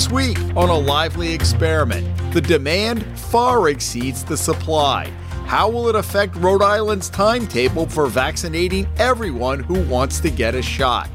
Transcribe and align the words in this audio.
This 0.00 0.10
week 0.10 0.38
on 0.56 0.70
a 0.70 0.78
lively 0.78 1.30
experiment, 1.30 2.32
the 2.32 2.40
demand 2.40 3.04
far 3.18 3.68
exceeds 3.68 4.24
the 4.24 4.34
supply. 4.34 5.10
How 5.44 5.68
will 5.68 5.88
it 5.88 5.94
affect 5.94 6.36
Rhode 6.36 6.62
Island's 6.62 7.10
timetable 7.10 7.86
for 7.86 8.06
vaccinating 8.06 8.88
everyone 8.96 9.60
who 9.60 9.82
wants 9.82 10.18
to 10.20 10.30
get 10.30 10.54
a 10.54 10.62
shot? 10.62 11.10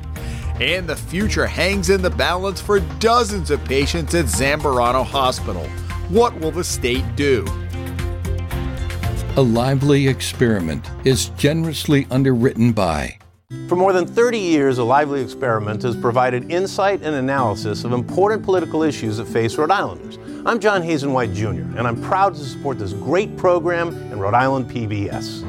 And 0.61 0.87
the 0.87 0.95
future 0.95 1.47
hangs 1.47 1.89
in 1.89 2.03
the 2.03 2.11
balance 2.11 2.61
for 2.61 2.79
dozens 2.99 3.49
of 3.49 3.65
patients 3.65 4.13
at 4.13 4.25
Zambarano 4.25 5.03
Hospital. 5.03 5.65
What 6.09 6.39
will 6.39 6.51
the 6.51 6.63
state 6.63 7.15
do? 7.15 7.43
A 9.35 9.41
Lively 9.41 10.07
Experiment 10.07 10.91
is 11.03 11.29
generously 11.29 12.05
underwritten 12.11 12.71
by 12.71 13.17
for 13.67 13.75
more 13.75 13.93
than 13.93 14.07
30 14.07 14.39
years, 14.39 14.77
A 14.79 14.83
Lively 14.83 15.21
Experiment 15.21 15.83
has 15.83 15.95
provided 15.95 16.51
insight 16.51 17.01
and 17.03 17.15
analysis 17.15 17.83
of 17.83 17.93
important 17.93 18.43
political 18.43 18.81
issues 18.83 19.17
that 19.17 19.25
face 19.25 19.55
Rhode 19.55 19.71
Islanders. 19.71 20.17
I'm 20.45 20.59
John 20.59 20.81
Hazen 20.81 21.13
White 21.13 21.33
Jr., 21.33 21.61
and 21.77 21.81
I'm 21.81 22.01
proud 22.01 22.35
to 22.35 22.43
support 22.43 22.79
this 22.79 22.93
great 22.93 23.37
program 23.37 23.89
in 24.11 24.19
Rhode 24.19 24.33
Island 24.33 24.69
PBS. 24.69 25.43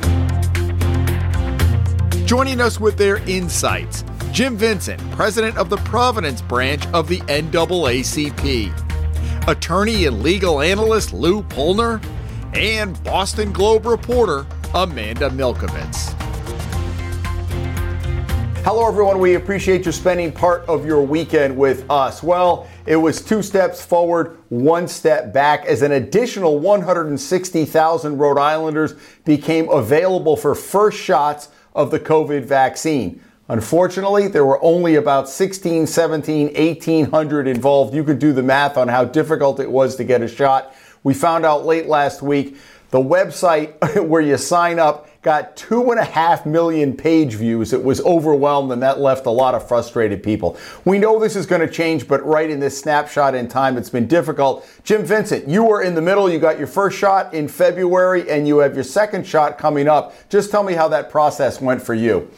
Joining 2.26 2.60
us 2.60 2.80
with 2.80 2.98
their 2.98 3.18
insights, 3.28 4.04
Jim 4.32 4.56
Vincent, 4.56 5.00
president 5.12 5.56
of 5.56 5.70
the 5.70 5.76
Providence 5.78 6.42
branch 6.42 6.86
of 6.88 7.08
the 7.08 7.20
NAACP, 7.20 8.72
attorney 9.48 10.06
and 10.06 10.22
legal 10.22 10.60
analyst 10.60 11.12
Lou 11.12 11.42
Pulner, 11.42 12.00
and 12.54 13.02
Boston 13.04 13.52
Globe 13.52 13.86
reporter 13.86 14.46
Amanda 14.74 15.30
Milkovits. 15.30 16.15
Hello, 18.66 18.88
everyone. 18.88 19.20
We 19.20 19.36
appreciate 19.36 19.86
you 19.86 19.92
spending 19.92 20.32
part 20.32 20.62
of 20.62 20.84
your 20.84 21.00
weekend 21.00 21.56
with 21.56 21.88
us. 21.88 22.20
Well, 22.20 22.66
it 22.84 22.96
was 22.96 23.22
two 23.22 23.40
steps 23.40 23.86
forward, 23.86 24.38
one 24.48 24.88
step 24.88 25.32
back, 25.32 25.64
as 25.66 25.82
an 25.82 25.92
additional 25.92 26.58
160,000 26.58 28.18
Rhode 28.18 28.38
Islanders 28.38 28.94
became 29.24 29.68
available 29.68 30.36
for 30.36 30.56
first 30.56 30.98
shots 30.98 31.48
of 31.76 31.92
the 31.92 32.00
COVID 32.00 32.44
vaccine. 32.44 33.22
Unfortunately, 33.48 34.26
there 34.26 34.44
were 34.44 34.60
only 34.64 34.96
about 34.96 35.28
16, 35.28 35.86
17, 35.86 36.46
1800 36.52 37.46
involved. 37.46 37.94
You 37.94 38.02
could 38.02 38.18
do 38.18 38.32
the 38.32 38.42
math 38.42 38.76
on 38.76 38.88
how 38.88 39.04
difficult 39.04 39.60
it 39.60 39.70
was 39.70 39.94
to 39.94 40.02
get 40.02 40.22
a 40.22 40.28
shot. 40.28 40.74
We 41.04 41.14
found 41.14 41.46
out 41.46 41.66
late 41.66 41.86
last 41.86 42.20
week 42.20 42.56
the 42.90 42.98
website 42.98 44.04
where 44.08 44.22
you 44.22 44.36
sign 44.36 44.80
up 44.80 45.05
got 45.26 45.56
two 45.56 45.90
and 45.90 45.98
a 45.98 46.04
half 46.04 46.46
million 46.46 46.96
page 46.96 47.34
views. 47.34 47.72
It 47.72 47.82
was 47.82 48.00
overwhelmed, 48.02 48.70
and 48.70 48.80
that 48.80 49.00
left 49.00 49.26
a 49.26 49.30
lot 49.30 49.56
of 49.56 49.66
frustrated 49.66 50.22
people. 50.22 50.56
We 50.84 51.00
know 51.00 51.18
this 51.18 51.34
is 51.34 51.46
going 51.46 51.62
to 51.62 51.68
change, 51.68 52.06
but 52.06 52.24
right 52.24 52.48
in 52.48 52.60
this 52.60 52.80
snapshot 52.80 53.34
in 53.34 53.48
time, 53.48 53.76
it's 53.76 53.90
been 53.90 54.06
difficult. 54.06 54.64
Jim 54.84 55.04
Vincent, 55.04 55.48
you 55.48 55.64
were 55.64 55.82
in 55.82 55.96
the 55.96 56.00
middle. 56.00 56.30
You 56.30 56.38
got 56.38 56.58
your 56.58 56.68
first 56.68 56.96
shot 56.96 57.34
in 57.34 57.48
February, 57.48 58.30
and 58.30 58.46
you 58.46 58.58
have 58.58 58.76
your 58.76 58.84
second 58.84 59.26
shot 59.26 59.58
coming 59.58 59.88
up. 59.88 60.14
Just 60.28 60.52
tell 60.52 60.62
me 60.62 60.74
how 60.74 60.86
that 60.88 61.10
process 61.10 61.60
went 61.60 61.82
for 61.82 61.94
you. 61.94 62.30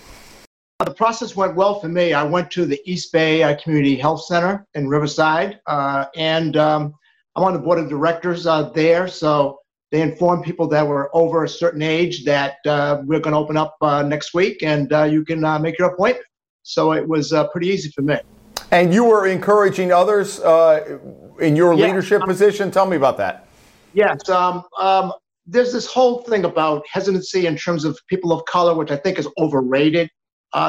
The 0.79 0.95
process 0.95 1.37
went 1.37 1.57
well 1.57 1.81
for 1.81 1.89
me. 1.89 2.15
I 2.15 2.23
went 2.23 2.51
to 2.53 2.65
the 2.65 2.81
East 2.91 3.13
Bay 3.13 3.43
uh, 3.43 3.55
Community 3.63 3.97
Health 3.97 4.25
Center 4.25 4.67
in 4.73 4.89
Riverside, 4.89 5.61
uh, 5.67 6.07
and 6.17 6.57
um, 6.57 6.95
I'm 7.37 7.45
on 7.45 7.53
the 7.53 7.59
board 7.59 7.81
of 7.81 7.91
directors 7.91 8.47
uh, 8.47 8.71
there. 8.71 9.09
So 9.09 9.59
they 9.91 10.03
informed 10.03 10.45
people 10.45 10.69
that 10.69 10.87
were 10.87 11.11
over 11.15 11.45
a 11.45 11.49
certain 11.49 11.83
age 11.83 12.25
that 12.25 12.57
uh, 12.67 13.01
we're 13.05 13.21
going 13.21 13.33
to 13.33 13.39
open 13.39 13.57
up 13.57 13.77
uh, 13.81 14.03
next 14.03 14.35
week 14.35 14.63
and 14.63 14.93
uh, 14.93 15.05
you 15.05 15.25
can 15.25 15.45
uh, 15.45 15.59
make 15.59 15.79
your 15.79 15.89
appointment. 15.89 16.27
So 16.63 16.93
it 16.93 17.07
was 17.07 17.33
uh, 17.33 17.49
pretty 17.49 17.69
easy 17.69 17.91
for 17.91 18.03
me. 18.03 18.19
And 18.71 18.93
you 18.93 19.05
were 19.05 19.27
encouraging 19.27 19.93
others 19.93 20.41
uh, 20.41 20.99
in 21.41 21.57
your 21.57 21.73
yeah. 21.73 21.87
leadership 21.87 22.23
position. 22.23 22.71
Tell 22.71 22.85
me 22.87 22.97
about 22.97 23.17
that. 23.17 23.47
Yes. 23.95 24.29
Um, 24.29 24.65
um, 24.79 25.15
there's 25.47 25.73
this 25.73 25.87
whole 25.87 26.23
thing 26.25 26.45
about 26.45 26.85
hesitancy 26.93 27.47
in 27.47 27.57
terms 27.57 27.87
of 27.87 27.99
people 28.09 28.33
of 28.33 28.45
color, 28.45 28.75
which 28.75 28.91
I 28.91 28.97
think 28.97 29.19
is 29.19 29.27
overrated. 29.39 30.11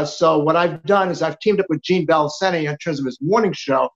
so 0.06 0.40
what 0.40 0.56
I've 0.56 0.82
done 0.84 1.10
is 1.10 1.22
I've 1.22 1.38
teamed 1.40 1.60
up 1.60 1.66
with 1.68 1.82
Gene 1.82 2.08
Valicenti 2.08 2.70
in 2.70 2.78
terms 2.78 3.00
of 3.00 3.06
his 3.06 3.18
morning 3.20 3.52
show 3.52 3.90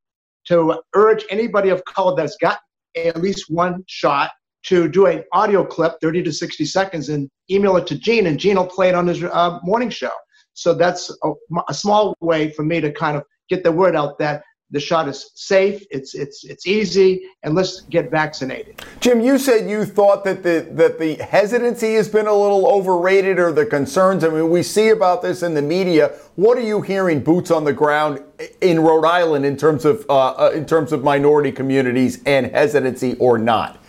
to 0.48 0.82
urge 0.94 1.24
anybody 1.30 1.70
of 1.70 1.86
color 1.86 2.14
that's 2.18 2.36
got 2.36 2.60
at 2.98 3.22
least 3.22 3.46
one 3.48 3.86
shot 3.88 4.32
to 4.64 4.88
do 4.88 5.06
an 5.06 5.24
audio 5.32 5.64
clip, 5.64 6.00
30 6.02 6.24
to 6.24 6.32
60 6.32 6.66
seconds, 6.66 7.10
and 7.10 7.30
email 7.50 7.78
it 7.78 7.88
to 7.88 7.98
Gene, 7.98 8.28
and 8.28 8.40
Gene 8.40 8.56
will 8.56 8.66
play 8.66 8.90
it 8.90 8.96
on 8.96 9.08
his 9.08 9.24
uh, 9.24 9.60
morning 9.64 9.90
show. 9.90 10.12
So 10.54 10.74
that's 10.74 11.12
a, 11.24 11.32
a, 11.68 11.74
small 11.74 12.16
way 12.22 12.52
for 12.52 12.64
me 12.64 12.80
to 12.80 12.92
kind 12.92 13.18
of 13.18 13.24
get 13.50 13.64
the 13.64 13.72
word 13.72 13.96
out 13.96 14.20
that 14.20 14.44
the 14.74 14.80
shot 14.80 15.08
is 15.08 15.30
safe, 15.36 15.86
it's 15.92 16.16
it's 16.16 16.44
it's 16.46 16.66
easy, 16.66 17.22
and 17.44 17.54
let's 17.54 17.82
get 17.82 18.10
vaccinated. 18.10 18.84
Jim, 19.02 19.22
you 19.22 19.38
said 19.38 19.70
you 19.70 19.86
thought 19.86 20.24
that 20.24 20.42
the 20.42 20.68
that 20.72 20.98
the 20.98 21.14
hesitancy 21.16 21.94
has 21.94 22.10
been 22.10 22.26
a 22.26 22.34
little 22.34 22.66
overrated, 22.66 23.38
or 23.38 23.52
the 23.52 23.68
concerns. 23.68 24.24
I 24.24 24.30
mean, 24.30 24.50
we 24.50 24.64
see 24.64 24.90
about 24.90 25.22
this 25.22 25.44
in 25.44 25.54
the 25.54 25.62
media. 25.62 26.14
What 26.36 26.58
are 26.58 26.62
you 26.62 26.82
hearing, 26.82 27.20
boots 27.20 27.52
on 27.52 27.66
the 27.66 27.74
ground 27.74 28.24
in 28.62 28.80
Rhode 28.80 29.06
Island, 29.06 29.46
in 29.46 29.58
terms 29.58 29.86
of 29.86 30.08
uh, 30.10 30.30
uh 30.30 30.52
in 30.56 30.66
terms 30.66 30.92
of 30.92 31.04
minority 31.04 31.52
communities 31.52 32.24
and 32.26 32.48
hesitancy 32.48 33.16
or 33.20 33.38
not? 33.38 33.83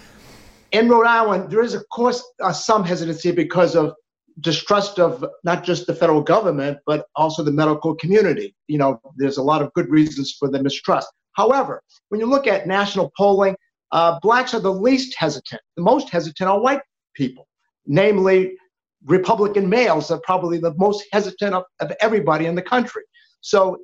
In 0.74 0.88
Rhode 0.88 1.06
Island, 1.06 1.50
there 1.50 1.62
is, 1.62 1.72
of 1.74 1.88
course, 1.88 2.20
uh, 2.42 2.52
some 2.52 2.82
hesitancy 2.84 3.30
because 3.30 3.76
of 3.76 3.94
distrust 4.40 4.98
of 4.98 5.24
not 5.44 5.62
just 5.62 5.86
the 5.86 5.94
federal 5.94 6.20
government, 6.20 6.78
but 6.84 7.06
also 7.14 7.44
the 7.44 7.52
medical 7.52 7.94
community. 7.94 8.56
You 8.66 8.78
know, 8.78 9.00
there's 9.16 9.36
a 9.36 9.42
lot 9.42 9.62
of 9.62 9.72
good 9.74 9.88
reasons 9.88 10.34
for 10.36 10.50
the 10.50 10.60
mistrust. 10.60 11.08
However, 11.34 11.80
when 12.08 12.20
you 12.20 12.26
look 12.26 12.48
at 12.48 12.66
national 12.66 13.12
polling, 13.16 13.54
uh, 13.92 14.18
blacks 14.20 14.52
are 14.52 14.60
the 14.60 14.72
least 14.72 15.14
hesitant. 15.16 15.62
The 15.76 15.84
most 15.84 16.10
hesitant 16.10 16.50
are 16.50 16.60
white 16.60 16.82
people, 17.14 17.46
namely 17.86 18.56
Republican 19.04 19.68
males 19.68 20.10
are 20.10 20.20
probably 20.24 20.58
the 20.58 20.74
most 20.74 21.04
hesitant 21.12 21.54
of, 21.54 21.62
of 21.80 21.92
everybody 22.00 22.46
in 22.46 22.56
the 22.56 22.62
country. 22.62 23.04
So 23.42 23.78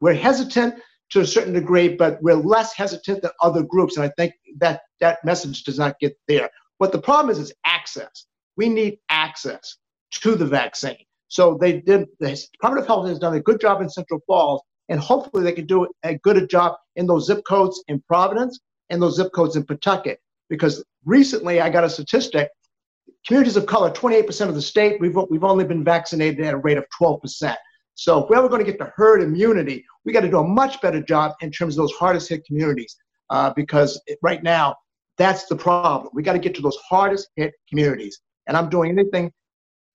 we're 0.00 0.14
hesitant 0.14 0.76
to 1.12 1.20
a 1.20 1.26
certain 1.26 1.52
degree, 1.52 1.94
but 1.94 2.20
we're 2.22 2.34
less 2.34 2.74
hesitant 2.74 3.22
than 3.22 3.30
other 3.40 3.62
groups. 3.62 3.96
And 3.96 4.04
I 4.04 4.10
think 4.16 4.32
that 4.58 4.80
that 5.00 5.24
message 5.24 5.62
does 5.64 5.78
not 5.78 5.98
get 6.00 6.16
there. 6.26 6.48
What 6.78 6.90
the 6.90 7.00
problem 7.00 7.30
is 7.30 7.38
is 7.38 7.52
access. 7.64 8.26
We 8.56 8.68
need 8.68 8.98
access 9.10 9.76
to 10.12 10.34
the 10.34 10.46
vaccine. 10.46 11.04
So 11.28 11.56
they 11.60 11.80
did. 11.80 12.06
The 12.18 12.46
Department 12.52 12.82
of 12.82 12.86
Health 12.86 13.08
has 13.08 13.18
done 13.18 13.34
a 13.34 13.40
good 13.40 13.60
job 13.60 13.82
in 13.82 13.88
Central 13.88 14.20
Falls, 14.26 14.62
and 14.88 14.98
hopefully 14.98 15.44
they 15.44 15.52
can 15.52 15.66
do 15.66 15.86
a 16.02 16.16
good 16.18 16.48
job 16.48 16.76
in 16.96 17.06
those 17.06 17.26
zip 17.26 17.42
codes 17.46 17.82
in 17.88 18.02
Providence 18.08 18.58
and 18.90 19.00
those 19.00 19.16
zip 19.16 19.32
codes 19.32 19.56
in 19.56 19.64
Pawtucket. 19.64 20.18
Because 20.48 20.84
recently 21.04 21.60
I 21.60 21.68
got 21.70 21.84
a 21.84 21.90
statistic: 21.90 22.48
communities 23.26 23.56
of 23.56 23.66
color, 23.66 23.90
28% 23.90 24.48
of 24.48 24.54
the 24.54 24.62
state, 24.62 25.00
we've 25.00 25.16
we've 25.30 25.44
only 25.44 25.64
been 25.64 25.84
vaccinated 25.84 26.44
at 26.44 26.54
a 26.54 26.58
rate 26.58 26.78
of 26.78 26.86
12%. 27.00 27.56
So 27.94 28.22
if 28.22 28.30
we're 28.30 28.36
ever 28.36 28.48
going 28.48 28.64
to 28.64 28.70
get 28.70 28.78
to 28.78 28.92
herd 28.96 29.22
immunity, 29.22 29.84
we 30.04 30.12
got 30.12 30.20
to 30.20 30.30
do 30.30 30.38
a 30.38 30.46
much 30.46 30.80
better 30.80 31.00
job 31.00 31.32
in 31.40 31.50
terms 31.50 31.76
of 31.76 31.82
those 31.82 31.92
hardest 31.92 32.28
hit 32.28 32.44
communities 32.46 32.96
uh, 33.30 33.52
because 33.54 34.00
it, 34.06 34.18
right 34.22 34.42
now 34.42 34.74
that's 35.18 35.46
the 35.46 35.56
problem. 35.56 36.10
We 36.14 36.22
got 36.22 36.32
to 36.32 36.38
get 36.38 36.54
to 36.56 36.62
those 36.62 36.78
hardest 36.88 37.28
hit 37.36 37.52
communities, 37.68 38.20
and 38.46 38.56
I'm 38.56 38.70
doing 38.70 38.90
anything 38.90 39.30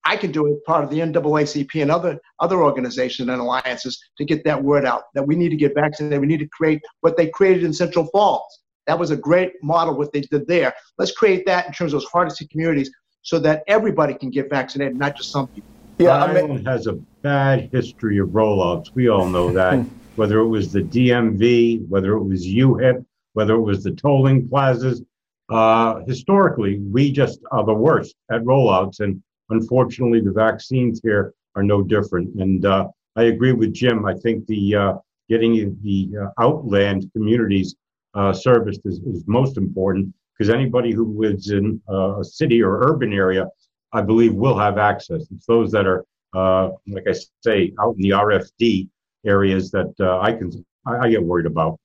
I 0.06 0.16
can 0.16 0.32
do 0.32 0.48
as 0.48 0.58
part 0.66 0.86
of 0.86 0.90
the 0.90 1.00
NAACP 1.00 1.82
and 1.82 1.92
other 1.92 2.20
other 2.40 2.62
organizations 2.64 3.28
and 3.30 3.42
alliances 3.42 4.00
to 4.18 4.26
get 4.26 4.44
that 4.46 4.64
word 4.64 4.86
out 4.86 5.04
that 5.16 5.28
we 5.28 5.36
need 5.36 5.50
to 5.50 5.58
get 5.58 5.74
vaccinated. 5.76 6.22
We 6.22 6.28
need 6.28 6.40
to 6.40 6.48
create 6.48 6.82
what 7.02 7.18
they 7.18 7.28
created 7.28 7.64
in 7.64 7.74
Central 7.74 8.06
Falls. 8.06 8.62
That 8.86 8.98
was 8.98 9.12
a 9.12 9.18
great 9.18 9.52
model 9.62 9.98
what 9.98 10.14
they 10.14 10.22
did 10.22 10.48
there. 10.48 10.74
Let's 10.98 11.12
create 11.12 11.46
that 11.48 11.68
in 11.68 11.74
terms 11.74 11.94
of 11.94 12.00
those 12.00 12.10
hardest 12.10 12.40
hit 12.40 12.50
communities 12.50 12.90
so 13.22 13.38
that 13.40 13.64
everybody 13.68 14.14
can 14.14 14.30
get 14.30 14.50
vaccinated, 14.50 14.98
not 14.98 15.18
just 15.18 15.32
some 15.32 15.50
people. 15.50 15.68
Yeah, 15.98 16.24
Island 16.24 16.68
has 16.68 16.88
a 16.88 16.94
bad 17.22 17.70
history 17.72 18.20
of 18.20 18.30
rollouts. 18.30 18.94
We 18.94 19.10
all 19.10 19.28
know 19.28 19.52
that. 19.52 19.86
whether 20.18 20.40
it 20.40 20.48
was 20.48 20.72
the 20.72 20.82
DMV, 20.82 21.88
whether 21.88 22.14
it 22.14 22.24
was 22.24 22.46
UHIP, 22.46 23.06
whether 23.34 23.54
it 23.54 23.62
was 23.62 23.84
the 23.84 23.92
tolling 23.92 24.50
plazas, 24.50 25.04
uh, 25.50 26.02
historically, 26.08 26.80
we 26.80 27.12
just 27.12 27.40
are 27.52 27.64
the 27.64 27.74
worst 27.74 28.16
at 28.32 28.42
rollouts. 28.42 29.00
And 29.00 29.22
unfortunately, 29.50 30.20
the 30.20 30.32
vaccines 30.32 31.00
here 31.04 31.34
are 31.56 31.64
no 31.64 31.84
different. 31.84 32.34
And 32.36 32.66
uh, 32.66 32.88
I 33.16 33.24
agree 33.24 33.54
with 33.54 33.74
Jim. 33.74 34.06
I 34.06 34.16
think 34.16 34.48
the 34.48 34.76
uh, 34.76 34.94
getting 35.30 35.78
the 35.84 36.10
uh, 36.20 36.44
outland 36.44 37.10
communities 37.14 37.76
uh, 38.16 38.34
serviced 38.34 38.82
is, 38.86 39.00
is 39.00 39.24
most 39.28 39.58
important 39.58 40.14
because 40.36 40.54
anybody 40.54 40.94
who 40.94 41.18
lives 41.18 41.52
in 41.52 41.80
uh, 41.90 42.20
a 42.20 42.24
city 42.24 42.62
or 42.62 42.90
urban 42.90 43.14
area 43.14 43.48
I 43.94 44.02
believe 44.02 44.34
will 44.34 44.58
have 44.58 44.78
access. 44.78 45.26
It's 45.32 45.46
those 45.46 45.72
that 45.72 45.88
are, 45.88 46.06
uh, 46.36 46.72
like 46.88 47.06
I 47.08 47.14
say, 47.42 47.74
out 47.80 47.96
in 47.96 48.02
the 48.02 48.10
RFD 48.10 48.90
areas 49.26 49.72
that 49.72 49.94
uh, 50.00 50.20
I 50.20 50.34
can 50.34 50.66
I, 50.86 50.98
I, 50.98 51.10
get 51.10 51.24
worried 51.24 51.46
about. 51.46 51.80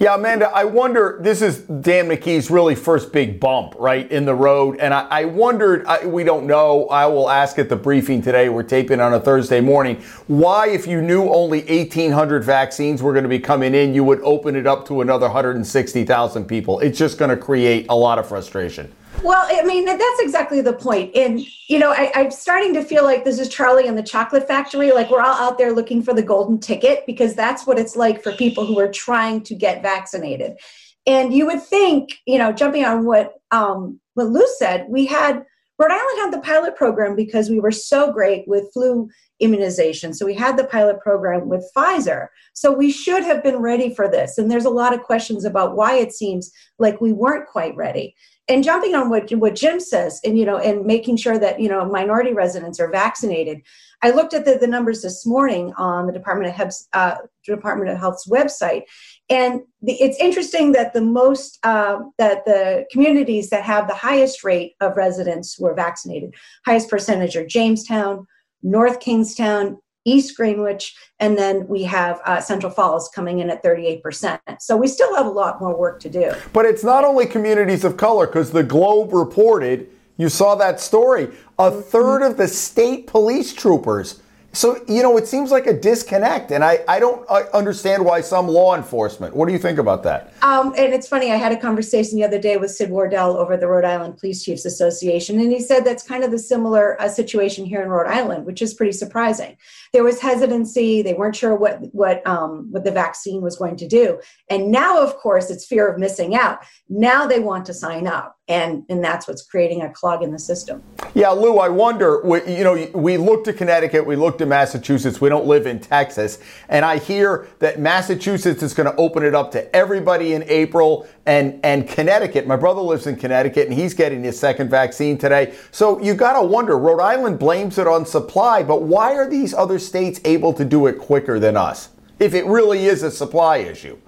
Yeah, 0.00 0.16
Amanda, 0.16 0.50
I 0.50 0.64
wonder, 0.64 1.18
this 1.22 1.40
is 1.40 1.60
Dan 1.60 2.08
McKee's 2.08 2.50
really 2.50 2.74
first 2.74 3.12
big 3.12 3.38
bump, 3.38 3.74
right, 3.78 4.10
in 4.10 4.24
the 4.24 4.34
road. 4.34 4.78
And 4.80 4.92
I, 4.92 5.06
I 5.08 5.24
wondered, 5.24 5.86
I, 5.86 6.04
we 6.04 6.24
don't 6.24 6.46
know, 6.46 6.86
I 6.88 7.06
will 7.06 7.30
ask 7.30 7.60
at 7.60 7.68
the 7.68 7.76
briefing 7.76 8.20
today, 8.20 8.48
we're 8.48 8.64
taping 8.64 9.00
on 9.00 9.14
a 9.14 9.20
Thursday 9.20 9.60
morning, 9.60 10.02
why, 10.26 10.68
if 10.68 10.88
you 10.88 11.00
knew 11.00 11.28
only 11.28 11.60
1,800 11.60 12.42
vaccines 12.42 13.04
were 13.04 13.12
going 13.12 13.22
to 13.22 13.28
be 13.28 13.38
coming 13.38 13.72
in, 13.72 13.94
you 13.94 14.02
would 14.02 14.20
open 14.22 14.56
it 14.56 14.66
up 14.66 14.84
to 14.88 15.00
another 15.00 15.26
160,000 15.26 16.44
people. 16.44 16.80
It's 16.80 16.98
just 16.98 17.16
going 17.16 17.30
to 17.30 17.36
create 17.36 17.86
a 17.88 17.94
lot 17.94 18.18
of 18.18 18.26
frustration. 18.26 18.92
Well, 19.24 19.46
I 19.48 19.64
mean, 19.64 19.86
that's 19.86 20.20
exactly 20.20 20.60
the 20.60 20.74
point. 20.74 21.16
And, 21.16 21.40
you 21.68 21.78
know, 21.78 21.92
I, 21.92 22.12
am 22.14 22.30
starting 22.30 22.74
to 22.74 22.84
feel 22.84 23.04
like 23.04 23.24
this 23.24 23.38
is 23.38 23.48
Charlie 23.48 23.88
and 23.88 23.96
the 23.96 24.02
Chocolate 24.02 24.46
Factory. 24.46 24.92
Like 24.92 25.10
we're 25.10 25.22
all 25.22 25.34
out 25.34 25.56
there 25.56 25.72
looking 25.72 26.02
for 26.02 26.12
the 26.12 26.22
golden 26.22 26.60
ticket 26.60 27.06
because 27.06 27.34
that's 27.34 27.66
what 27.66 27.78
it's 27.78 27.96
like 27.96 28.22
for 28.22 28.32
people 28.32 28.66
who 28.66 28.78
are 28.78 28.92
trying 28.92 29.42
to 29.44 29.54
get 29.54 29.80
vaccinated. 29.80 30.58
And 31.06 31.32
you 31.32 31.46
would 31.46 31.62
think, 31.62 32.18
you 32.26 32.36
know, 32.36 32.52
jumping 32.52 32.84
on 32.84 33.06
what 33.06 33.32
um, 33.50 33.98
what 34.12 34.28
Lou 34.28 34.46
said, 34.58 34.86
we 34.90 35.06
had 35.06 35.42
Rhode 35.78 35.90
Island 35.90 36.18
had 36.18 36.32
the 36.34 36.44
pilot 36.44 36.76
program 36.76 37.16
because 37.16 37.48
we 37.48 37.60
were 37.60 37.72
so 37.72 38.12
great 38.12 38.46
with 38.46 38.72
flu 38.74 39.08
immunization. 39.44 40.14
So 40.14 40.26
we 40.26 40.34
had 40.34 40.56
the 40.56 40.64
pilot 40.64 41.00
program 41.00 41.48
with 41.48 41.70
Pfizer. 41.76 42.28
So 42.54 42.72
we 42.72 42.90
should 42.90 43.22
have 43.22 43.42
been 43.42 43.58
ready 43.58 43.94
for 43.94 44.08
this. 44.08 44.38
And 44.38 44.50
there's 44.50 44.64
a 44.64 44.70
lot 44.70 44.94
of 44.94 45.02
questions 45.02 45.44
about 45.44 45.76
why 45.76 45.96
it 45.96 46.12
seems 46.12 46.50
like 46.78 47.00
we 47.00 47.12
weren't 47.12 47.48
quite 47.48 47.76
ready 47.76 48.14
and 48.48 48.62
jumping 48.62 48.94
on 48.94 49.08
what 49.08 49.30
what 49.32 49.54
Jim 49.54 49.80
says, 49.80 50.20
and 50.24 50.38
you 50.38 50.44
know, 50.44 50.58
and 50.58 50.84
making 50.84 51.16
sure 51.16 51.38
that 51.38 51.60
you 51.60 51.68
know 51.68 51.84
minority 51.86 52.32
residents 52.32 52.78
are 52.78 52.90
vaccinated. 52.90 53.62
I 54.02 54.10
looked 54.10 54.34
at 54.34 54.44
the, 54.44 54.58
the 54.60 54.66
numbers 54.66 55.00
this 55.00 55.24
morning 55.24 55.72
on 55.78 56.06
the 56.06 56.12
Department 56.12 56.50
of 56.50 56.56
Health's, 56.56 56.86
uh, 56.92 57.16
Department 57.46 57.90
of 57.90 57.98
Health's 57.98 58.28
website, 58.28 58.82
and 59.30 59.62
the, 59.80 59.94
it's 59.94 60.18
interesting 60.20 60.72
that 60.72 60.92
the 60.92 61.00
most 61.00 61.58
uh, 61.64 62.00
that 62.18 62.44
the 62.44 62.84
communities 62.92 63.48
that 63.48 63.64
have 63.64 63.88
the 63.88 63.94
highest 63.94 64.44
rate 64.44 64.74
of 64.80 64.96
residents 64.96 65.54
who 65.54 65.66
are 65.66 65.74
vaccinated, 65.74 66.34
highest 66.66 66.90
percentage 66.90 67.36
are 67.36 67.46
Jamestown, 67.46 68.26
North 68.64 68.98
Kingstown, 68.98 69.78
East 70.04 70.36
Greenwich, 70.36 70.96
and 71.20 71.38
then 71.38 71.66
we 71.68 71.84
have 71.84 72.20
uh, 72.24 72.40
Central 72.40 72.72
Falls 72.72 73.08
coming 73.14 73.38
in 73.38 73.50
at 73.50 73.62
38%. 73.62 74.40
So 74.58 74.76
we 74.76 74.88
still 74.88 75.14
have 75.14 75.26
a 75.26 75.30
lot 75.30 75.60
more 75.60 75.78
work 75.78 76.00
to 76.00 76.10
do. 76.10 76.32
But 76.52 76.66
it's 76.66 76.82
not 76.82 77.04
only 77.04 77.26
communities 77.26 77.84
of 77.84 77.96
color, 77.96 78.26
because 78.26 78.50
the 78.50 78.62
Globe 78.62 79.12
reported, 79.12 79.88
you 80.16 80.28
saw 80.28 80.54
that 80.56 80.80
story, 80.80 81.24
a 81.58 81.70
mm-hmm. 81.70 81.80
third 81.82 82.22
of 82.22 82.36
the 82.36 82.48
state 82.48 83.06
police 83.06 83.54
troopers 83.54 84.22
so, 84.54 84.82
you 84.88 85.02
know, 85.02 85.16
it 85.16 85.26
seems 85.26 85.50
like 85.50 85.66
a 85.66 85.72
disconnect, 85.72 86.50
and 86.52 86.64
I, 86.64 86.80
I 86.88 87.00
don't 87.00 87.28
understand 87.52 88.04
why 88.04 88.20
some 88.20 88.48
law 88.48 88.76
enforcement. 88.76 89.34
What 89.34 89.46
do 89.46 89.52
you 89.52 89.58
think 89.58 89.78
about 89.78 90.02
that? 90.04 90.32
Um, 90.42 90.74
and 90.78 90.94
it's 90.94 91.08
funny, 91.08 91.32
I 91.32 91.36
had 91.36 91.52
a 91.52 91.56
conversation 91.56 92.16
the 92.16 92.24
other 92.24 92.38
day 92.38 92.56
with 92.56 92.70
Sid 92.70 92.90
Wordell 92.90 93.34
over 93.34 93.56
the 93.56 93.66
Rhode 93.66 93.84
Island 93.84 94.18
Police 94.18 94.44
Chiefs 94.44 94.64
Association, 94.64 95.40
and 95.40 95.52
he 95.52 95.60
said 95.60 95.84
that's 95.84 96.02
kind 96.02 96.22
of 96.22 96.30
the 96.30 96.38
similar 96.38 97.00
uh, 97.02 97.08
situation 97.08 97.64
here 97.64 97.82
in 97.82 97.88
Rhode 97.88 98.06
Island, 98.06 98.46
which 98.46 98.62
is 98.62 98.74
pretty 98.74 98.92
surprising. 98.92 99.56
There 99.92 100.04
was 100.04 100.20
hesitancy; 100.20 101.02
they 101.02 101.14
weren't 101.14 101.36
sure 101.36 101.54
what 101.56 101.80
what 101.92 102.26
um, 102.26 102.68
what 102.70 102.84
the 102.84 102.92
vaccine 102.92 103.42
was 103.42 103.56
going 103.56 103.76
to 103.76 103.88
do, 103.88 104.20
and 104.48 104.70
now, 104.70 105.02
of 105.02 105.16
course, 105.16 105.50
it's 105.50 105.66
fear 105.66 105.88
of 105.88 105.98
missing 105.98 106.34
out. 106.34 106.60
Now 106.88 107.26
they 107.26 107.40
want 107.40 107.66
to 107.66 107.74
sign 107.74 108.06
up 108.06 108.33
and 108.48 108.84
and 108.90 109.02
that's 109.02 109.26
what's 109.26 109.42
creating 109.42 109.80
a 109.82 109.90
clog 109.90 110.22
in 110.22 110.30
the 110.30 110.38
system. 110.38 110.82
Yeah, 111.14 111.30
Lou, 111.30 111.58
I 111.58 111.68
wonder. 111.68 112.20
You 112.46 112.64
know, 112.64 112.90
we 112.94 113.16
look 113.16 113.44
to 113.44 113.52
Connecticut, 113.52 114.04
we 114.06 114.16
look 114.16 114.36
to 114.38 114.46
Massachusetts. 114.46 115.20
We 115.20 115.30
don't 115.30 115.46
live 115.46 115.66
in 115.66 115.80
Texas, 115.80 116.38
and 116.68 116.84
I 116.84 116.98
hear 116.98 117.48
that 117.60 117.80
Massachusetts 117.80 118.62
is 118.62 118.74
going 118.74 118.90
to 118.90 118.96
open 118.96 119.22
it 119.22 119.34
up 119.34 119.50
to 119.52 119.74
everybody 119.74 120.34
in 120.34 120.42
April, 120.44 121.06
and 121.24 121.58
and 121.64 121.88
Connecticut. 121.88 122.46
My 122.46 122.56
brother 122.56 122.82
lives 122.82 123.06
in 123.06 123.16
Connecticut, 123.16 123.68
and 123.68 123.78
he's 123.78 123.94
getting 123.94 124.22
his 124.22 124.38
second 124.38 124.68
vaccine 124.68 125.16
today. 125.16 125.54
So 125.70 126.00
you 126.02 126.14
got 126.14 126.38
to 126.38 126.46
wonder. 126.46 126.76
Rhode 126.76 127.00
Island 127.00 127.38
blames 127.38 127.78
it 127.78 127.86
on 127.86 128.04
supply, 128.04 128.62
but 128.62 128.82
why 128.82 129.14
are 129.14 129.28
these 129.28 129.54
other 129.54 129.78
states 129.78 130.20
able 130.24 130.52
to 130.52 130.64
do 130.66 130.86
it 130.86 130.98
quicker 130.98 131.38
than 131.38 131.56
us? 131.56 131.88
If 132.18 132.34
it 132.34 132.44
really 132.44 132.86
is 132.86 133.02
a 133.02 133.10
supply 133.10 133.58
issue. 133.58 133.98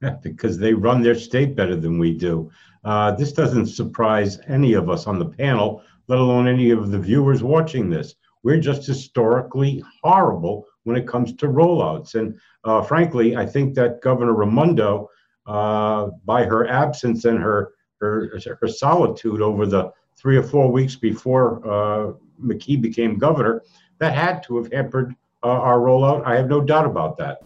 because 0.22 0.58
they 0.58 0.74
run 0.74 1.02
their 1.02 1.14
state 1.14 1.56
better 1.56 1.76
than 1.76 1.98
we 1.98 2.12
do. 2.12 2.50
Uh, 2.86 3.10
this 3.10 3.32
doesn't 3.32 3.66
surprise 3.66 4.38
any 4.46 4.74
of 4.74 4.88
us 4.88 5.08
on 5.08 5.18
the 5.18 5.24
panel, 5.26 5.82
let 6.06 6.20
alone 6.20 6.46
any 6.46 6.70
of 6.70 6.92
the 6.92 6.98
viewers 6.98 7.42
watching 7.42 7.90
this. 7.90 8.14
We're 8.44 8.60
just 8.60 8.86
historically 8.86 9.82
horrible 10.04 10.66
when 10.84 10.96
it 10.96 11.08
comes 11.08 11.34
to 11.34 11.48
rollouts. 11.48 12.14
And 12.14 12.38
uh, 12.62 12.82
frankly, 12.82 13.36
I 13.36 13.44
think 13.44 13.74
that 13.74 14.00
Governor 14.02 14.34
Raimondo, 14.34 15.10
uh, 15.46 16.10
by 16.24 16.44
her 16.44 16.68
absence 16.68 17.24
and 17.24 17.40
her, 17.40 17.72
her, 18.00 18.38
her 18.60 18.68
solitude 18.68 19.42
over 19.42 19.66
the 19.66 19.90
three 20.16 20.36
or 20.36 20.44
four 20.44 20.70
weeks 20.70 20.94
before 20.94 21.60
uh, 21.66 22.12
McKee 22.40 22.80
became 22.80 23.18
governor, 23.18 23.62
that 23.98 24.14
had 24.14 24.44
to 24.44 24.58
have 24.58 24.72
hampered 24.72 25.12
uh, 25.42 25.48
our 25.48 25.80
rollout. 25.80 26.24
I 26.24 26.36
have 26.36 26.48
no 26.48 26.60
doubt 26.60 26.86
about 26.86 27.18
that. 27.18 27.38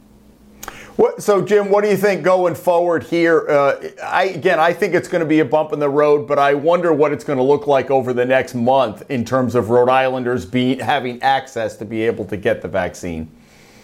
What, 0.96 1.22
so, 1.22 1.40
Jim, 1.40 1.70
what 1.70 1.82
do 1.84 1.90
you 1.90 1.96
think 1.96 2.22
going 2.22 2.54
forward 2.54 3.04
here? 3.04 3.48
Uh, 3.48 3.88
I, 4.04 4.24
again, 4.24 4.58
I 4.58 4.72
think 4.72 4.94
it's 4.94 5.08
going 5.08 5.20
to 5.20 5.26
be 5.26 5.40
a 5.40 5.44
bump 5.44 5.72
in 5.72 5.78
the 5.78 5.88
road, 5.88 6.26
but 6.26 6.38
I 6.38 6.54
wonder 6.54 6.92
what 6.92 7.12
it's 7.12 7.24
going 7.24 7.38
to 7.38 7.42
look 7.42 7.66
like 7.66 7.90
over 7.90 8.12
the 8.12 8.24
next 8.24 8.54
month 8.54 9.08
in 9.08 9.24
terms 9.24 9.54
of 9.54 9.70
Rhode 9.70 9.88
Islanders 9.88 10.44
being 10.44 10.80
having 10.80 11.22
access 11.22 11.76
to 11.76 11.84
be 11.84 12.02
able 12.02 12.24
to 12.26 12.36
get 12.36 12.60
the 12.60 12.68
vaccine. 12.68 13.30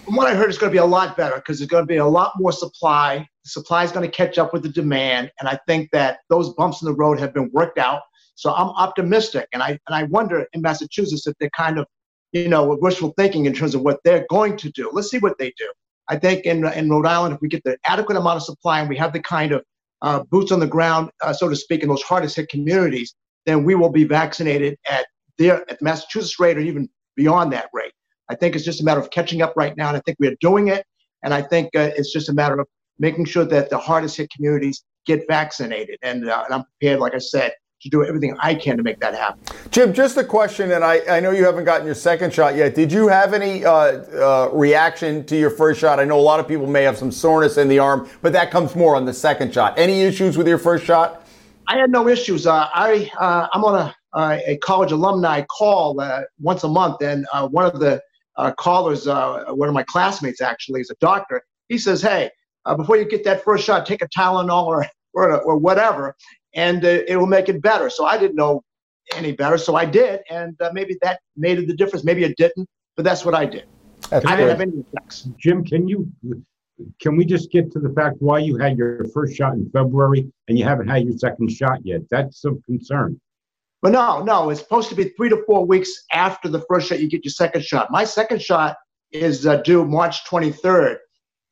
From 0.05 0.17
what 0.17 0.27
I 0.27 0.35
heard, 0.35 0.51
it's 0.51 0.59
going 0.59 0.71
to 0.71 0.75
be 0.75 0.79
a 0.79 0.85
lot 0.85 1.17
better 1.17 1.37
because 1.37 1.59
there's 1.59 1.71
going 1.71 1.85
to 1.85 1.89
be 1.89 1.97
a 1.97 2.07
lot 2.07 2.33
more 2.39 2.53
supply. 2.53 3.27
The 3.45 3.51
supply 3.51 3.85
is 3.85 3.93
going 3.93 4.09
to 4.09 4.15
catch 4.15 4.37
up 4.37 4.53
with 4.53 4.63
the 4.63 4.69
demand, 4.69 5.31
and 5.41 5.49
I 5.49 5.59
think 5.67 5.91
that 5.93 6.19
those 6.29 6.53
bumps 6.55 6.83
in 6.83 6.87
the 6.87 6.95
road 6.95 7.19
have 7.19 7.33
been 7.33 7.51
worked 7.53 7.79
out. 7.79 8.03
So 8.35 8.53
I'm 8.53 8.69
optimistic, 8.69 9.49
and 9.53 9.63
I 9.63 9.71
and 9.71 9.79
I 9.91 10.03
wonder 10.05 10.47
in 10.53 10.61
Massachusetts 10.61 11.27
if 11.27 11.35
they're 11.41 11.51
kind 11.51 11.79
of, 11.79 11.87
you 12.33 12.49
know, 12.49 12.77
wishful 12.81 13.15
thinking 13.17 13.47
in 13.47 13.55
terms 13.55 13.75
of 13.75 13.83
what 13.83 14.01
they're 14.05 14.27
going 14.29 14.57
to 14.59 14.71
do. 14.71 14.91
Let's 14.93 15.11
see 15.11 15.19
what 15.19 15.39
they 15.39 15.53
do. 15.57 15.69
I 16.09 16.17
think 16.17 16.45
in, 16.45 16.65
in 16.67 16.89
Rhode 16.89 17.07
Island, 17.07 17.35
if 17.35 17.41
we 17.41 17.49
get 17.49 17.63
the 17.65 17.77
adequate 17.87 18.17
amount 18.17 18.37
of 18.37 18.43
supply 18.43 18.81
and 18.81 18.89
we 18.89 18.97
have 18.97 19.13
the 19.13 19.21
kind 19.21 19.53
of 19.53 19.65
uh, 20.03 20.23
boots 20.31 20.53
on 20.53 20.61
the 20.61 20.67
ground, 20.67 21.11
uh, 21.23 21.33
so 21.33 21.49
to 21.49 21.57
speak, 21.57 21.83
in 21.83 21.89
those 21.89 22.03
hardest 22.03 22.37
hit 22.37 22.49
communities, 22.49 23.15
then 23.45 23.65
we 23.65 23.75
will 23.75 23.91
be 23.91 24.05
vaccinated 24.05 24.77
at 24.89 25.07
their 25.39 25.63
at 25.71 25.79
the 25.79 25.85
Massachusetts 25.85 26.39
rate 26.39 26.57
or 26.57 26.61
even 26.61 26.89
beyond 27.17 27.53
that 27.53 27.69
rate. 27.73 27.93
I 28.29 28.35
think 28.35 28.57
it's 28.57 28.65
just 28.65 28.81
a 28.81 28.85
matter 28.85 29.01
of 29.01 29.11
catching 29.11 29.43
up 29.43 29.55
right 29.57 29.77
now, 29.77 29.89
and 29.89 29.97
I 29.97 30.01
think 30.01 30.19
we 30.21 30.29
are 30.29 30.37
doing 30.41 30.69
it. 30.69 30.85
And 31.23 31.33
I 31.33 31.43
think 31.43 31.71
uh, 31.77 31.91
it's 31.97 32.13
just 32.13 32.29
a 32.29 32.33
matter 32.33 32.59
of 32.61 32.67
making 32.99 33.25
sure 33.25 33.45
that 33.45 33.71
the 33.71 33.79
hardest 33.79 34.17
hit 34.17 34.31
communities 34.31 34.83
get 35.07 35.27
vaccinated. 35.29 35.99
And, 36.03 36.29
uh, 36.29 36.43
and 36.45 36.55
I'm 36.55 36.65
prepared, 36.65 37.01
like 37.01 37.15
I 37.15 37.19
said, 37.19 37.53
to 37.87 37.91
do 37.91 38.05
everything 38.05 38.37
I 38.41 38.55
can 38.55 38.77
to 38.77 38.83
make 38.83 39.01
that 39.01 39.15
happen. 39.15 39.41
Jim, 39.71 39.93
just 39.93 40.17
a 40.17 40.25
question, 40.25 40.73
and 40.73 40.85
I, 40.85 41.01
I 41.09 41.21
know 41.21 41.31
you 41.31 41.45
haven't 41.45 41.65
gotten 41.65 41.87
your 41.87 41.95
second 41.95 42.35
shot 42.35 42.57
yet. 42.57 42.75
Did 42.75 42.93
you 42.93 43.09
have 43.09 43.33
any 43.33 43.65
uh, 43.65 43.73
uh, 43.73 44.51
reaction 44.53 45.25
to 45.27 45.37
your 45.37 45.51
first 45.51 45.81
shot? 45.81 45.99
I 45.99 46.05
know 46.05 46.19
a 46.19 46.21
lot 46.21 46.41
of 46.41 46.49
people 46.49 46.67
may 46.67 46.83
have 46.83 46.99
some 46.99 47.13
soreness 47.13 47.57
in 47.57 47.69
the 47.69 47.79
arm, 47.79 48.09
but 48.23 48.33
that 48.33 48.51
comes 48.51 48.75
more 48.75 48.97
on 48.97 49.05
the 49.05 49.15
second 49.15 49.55
shot. 49.55 49.79
Any 49.79 50.03
issues 50.03 50.37
with 50.37 50.49
your 50.49 50.59
first 50.59 50.85
shot? 50.85 51.27
I 51.69 51.79
had 51.79 51.91
no 51.91 52.09
issues. 52.09 52.47
Uh, 52.47 52.69
I 52.73 53.11
uh, 53.19 53.49
I'm 53.53 53.65
on 53.65 53.75
a 53.75 53.95
a 54.49 54.57
college 54.63 54.93
alumni 54.93 55.43
call 55.43 56.01
uh, 56.01 56.23
once 56.41 56.65
a 56.65 56.69
month, 56.69 57.03
and 57.03 57.27
uh, 57.33 57.47
one 57.49 57.67
of 57.67 57.81
the 57.81 58.01
callers, 58.57 59.07
one 59.07 59.69
of 59.69 59.75
my 59.75 59.83
classmates 59.83 60.41
actually, 60.41 60.81
is 60.81 60.91
a 60.91 60.95
doctor. 61.01 61.43
He 61.69 61.77
says, 61.77 62.01
"Hey, 62.01 62.31
before 62.77 62.97
you 62.97 63.05
get 63.05 63.25
that 63.25 63.45
first 63.45 63.65
shot, 63.65 63.85
take 63.85 64.01
a 64.01 64.09
Tylenol 64.09 64.67
or 64.67 64.87
or, 65.17 65.41
or 65.41 65.57
whatever, 65.57 66.15
and 66.57 66.85
uh, 66.85 66.99
it 67.07 67.17
will 67.17 67.27
make 67.27 67.49
it 67.49 67.63
better. 67.63 67.89
So 67.89 68.05
I 68.05 68.19
didn't 68.19 68.35
know 68.35 68.65
any 69.15 69.31
better, 69.31 69.57
so 69.57 69.77
I 69.77 69.85
did, 69.85 70.21
and 70.29 70.61
uh, 70.61 70.71
maybe 70.73 70.97
that 71.03 71.21
made 71.37 71.65
the 71.69 71.77
difference. 71.77 72.05
Maybe 72.05 72.25
it 72.25 72.37
didn't, 72.37 72.69
but 72.97 73.05
that's 73.05 73.25
what 73.25 73.35
I 73.35 73.45
did. 73.45 73.67
That's 74.11 74.27
I 74.27 74.35
didn't 74.35 74.51
have 74.51 74.61
any 74.61 74.79
effects. 74.79 75.29
Jim, 75.39 75.65
can 75.65 75.87
you 75.87 76.11
can 77.01 77.17
we 77.17 77.25
just 77.25 77.51
get 77.53 77.71
to 77.73 77.79
the 77.79 77.91
fact 77.91 78.17
why 78.19 78.39
you 78.41 78.57
had 78.57 78.77
your 78.77 79.05
first 79.15 79.37
shot 79.37 79.55
in 79.55 79.71
February 79.71 80.31
and 80.49 80.59
you 80.59 80.65
haven't 80.65 80.89
had 80.89 81.05
your 81.05 81.17
second 81.17 81.51
shot 81.51 81.79
yet? 81.85 82.03
That's 82.11 82.45
of 82.45 82.59
concern. 82.65 83.21
But 83.83 83.93
no, 83.93 84.23
no, 84.23 84.51
it's 84.51 84.61
supposed 84.61 84.89
to 84.89 84.95
be 84.95 85.11
three 85.11 85.29
to 85.29 85.45
four 85.47 85.65
weeks 85.65 85.91
after 86.13 86.49
the 86.49 86.65
first 86.69 86.89
shot 86.89 87.01
you 87.01 87.09
get 87.09 87.25
your 87.25 87.33
second 87.33 87.65
shot. 87.65 87.91
My 87.91 88.05
second 88.05 88.43
shot 88.43 88.77
is 89.13 89.47
uh, 89.47 89.59
due 89.59 89.85
March 89.85 90.25
23rd 90.25 90.97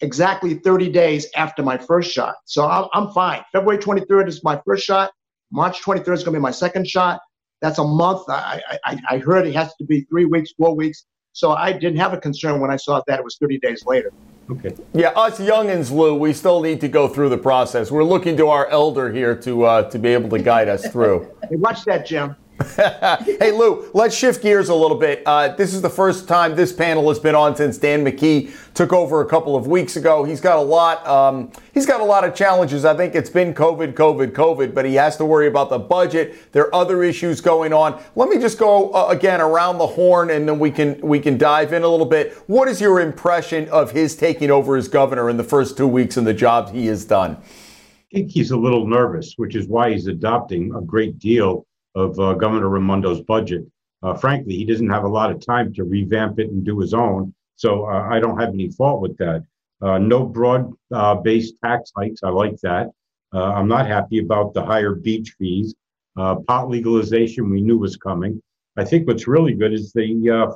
exactly 0.05 0.55
30 0.55 0.91
days 0.91 1.27
after 1.35 1.63
my 1.63 1.77
first 1.77 2.13
shot. 2.13 2.37
So 2.45 2.69
I'm, 2.69 2.89
I'm 2.93 3.11
fine. 3.13 3.43
February 3.51 3.83
23rd 3.83 4.29
is 4.29 4.45
my 4.45 4.61
first 4.65 4.85
shot. 4.85 5.11
March 5.51 5.83
23rd 5.83 6.15
is 6.15 6.25
going 6.25 6.25
to 6.25 6.31
be 6.33 6.39
my 6.39 6.51
second 6.51 6.87
shot. 6.87 7.21
That's 7.61 7.79
a 7.79 7.85
month. 7.85 8.23
I, 8.29 8.61
I, 8.85 8.99
I 9.11 9.19
heard 9.19 9.47
it 9.47 9.55
has 9.55 9.75
to 9.77 9.85
be 9.85 10.03
three 10.03 10.27
weeks, 10.27 10.53
four 10.57 10.77
weeks. 10.77 11.07
So 11.33 11.53
I 11.53 11.73
didn't 11.73 11.97
have 11.97 12.13
a 12.13 12.19
concern 12.19 12.61
when 12.61 12.71
I 12.71 12.77
saw 12.77 13.03
that 13.09 13.19
it 13.19 13.25
was 13.25 13.37
30 13.41 13.59
days 13.59 13.85
later. 13.87 14.13
Okay. 14.51 14.75
Yeah, 14.93 15.09
us 15.09 15.41
youngins, 15.41 15.91
Lou, 15.91 16.15
we 16.15 16.33
still 16.33 16.61
need 16.61 16.81
to 16.83 16.89
go 16.89 17.09
through 17.09 17.31
the 17.31 17.39
process. 17.39 17.91
We're 17.91 18.05
looking 18.05 18.37
to 18.37 18.49
our 18.49 18.69
elder 18.69 19.11
here 19.11 19.35
to 19.37 19.65
uh, 19.65 19.91
to 19.91 19.99
be 19.99 20.11
able 20.11 20.29
to 20.31 20.39
guide 20.39 20.69
us 20.69 20.87
through. 20.89 21.33
hey, 21.49 21.57
watch 21.57 21.85
that, 21.87 22.07
Jim. 22.07 22.37
hey, 22.77 23.51
Lou, 23.51 23.91
let's 23.95 24.15
shift 24.15 24.41
gears 24.41 24.69
a 24.69 24.75
little 24.75 24.97
bit. 24.97 25.25
Uh, 25.27 25.49
this 25.57 25.75
is 25.75 25.83
the 25.83 25.91
first 25.91 26.29
time 26.29 26.55
this 26.55 26.73
panel 26.73 27.09
has 27.09 27.19
been 27.19 27.35
on 27.35 27.57
since 27.57 27.79
Dan 27.79 28.05
McKee 28.05 28.55
took 28.75 28.93
over 28.93 29.23
a 29.23 29.27
couple 29.27 29.57
of 29.57 29.67
weeks 29.67 29.97
ago. 29.97 30.23
He's 30.23 30.41
got 30.41 30.59
a 30.59 30.63
lot. 30.63 31.05
Um, 31.05 31.51
he's 31.73 31.85
got 31.85 32.01
a 32.01 32.05
lot 32.05 32.23
of 32.23 32.33
challenges. 32.33 32.85
I 32.85 32.97
think 32.97 33.17
it's 33.17 33.29
been 33.29 33.55
COVID, 33.55 33.95
COVID, 33.95 34.31
COVID, 34.31 34.73
but 34.73 34.85
he 34.85 34.95
has 34.95 35.17
to 35.17 35.25
worry 35.25 35.49
about 35.49 35.69
the 35.69 35.81
budget. 35.81 36.53
There 36.53 36.67
are 36.67 36.75
other 36.75 37.03
issues 37.03 37.41
going 37.41 37.73
on. 37.73 38.01
Let 38.15 38.29
me 38.29 38.39
just 38.39 38.57
go 38.57 38.93
uh, 38.93 39.09
again 39.09 39.41
around 39.41 39.79
the 39.79 39.89
horn, 39.89 40.31
and 40.31 40.49
then 40.49 40.61
we 40.61 40.71
can 40.71 41.01
we 41.01 41.19
can 41.19 41.37
dive 41.37 41.73
in 41.73 41.83
a 41.83 41.89
little 41.89 42.07
bit. 42.07 42.35
What 42.47 42.69
is 42.69 42.81
your 42.81 43.01
impression 43.01 43.69
of 43.71 43.91
his 43.91 44.15
taking 44.15 44.53
over 44.53 44.77
as 44.77 44.87
governor 44.87 45.29
in 45.29 45.37
the 45.39 45.45
first 45.45 45.77
two 45.77 45.89
weeks 45.89 46.17
and 46.17 46.27
the 46.27 46.35
job 46.35 46.71
he 46.71 46.87
has 46.87 47.05
done? 47.05 47.33
I 47.33 48.19
think 48.19 48.31
he's 48.31 48.53
a 48.53 48.57
little 48.57 48.87
nervous, 48.87 49.35
which 49.39 49.57
is 49.57 49.67
why 49.67 49.91
he's 49.91 50.07
adopting 50.07 50.73
a 50.77 50.81
great 50.81 51.19
deal 51.19 51.67
of 51.95 52.19
uh, 52.19 52.35
Governor 52.35 52.69
Raimondo's 52.69 53.21
budget. 53.23 53.65
Uh, 54.03 54.15
frankly, 54.15 54.55
he 54.55 54.65
doesn't 54.65 54.91
have 54.91 55.05
a 55.05 55.09
lot 55.09 55.31
of 55.31 55.45
time 55.45 55.73
to 55.75 55.85
revamp 55.85 56.39
it 56.39 56.51
and 56.51 56.65
do 56.65 56.79
his 56.79 56.93
own. 56.93 57.35
So 57.57 57.87
uh, 57.87 58.09
I 58.11 58.21
don't 58.21 58.39
have 58.39 58.51
any 58.53 58.71
fault 58.71 59.01
with 59.01 59.17
that. 59.19 59.45
Uh, 59.81 59.99
no 59.99 60.25
broad 60.25 60.73
uh, 60.93 61.15
based 61.15 61.55
tax 61.63 61.93
hikes. 61.97 62.21
I 62.23 62.29
like 62.29 62.61
that. 62.63 62.91
Uh, 63.33 63.53
I'm 63.53 63.69
not 63.69 63.87
happy 63.87 64.19
about 64.19 64.55
the 64.55 64.65
higher 64.65 64.95
beach 64.95 65.35
fees. 65.39 65.75
pot 66.17 66.69
legalization 66.69 67.51
we 67.51 67.61
knew 67.61 67.79
was 67.79 67.97
coming. 67.97 68.41
I 68.77 68.85
think 68.85 69.07
what's 69.07 69.27
really 69.27 69.55
good 69.55 69.73
is 69.73 69.93
the 69.93 70.07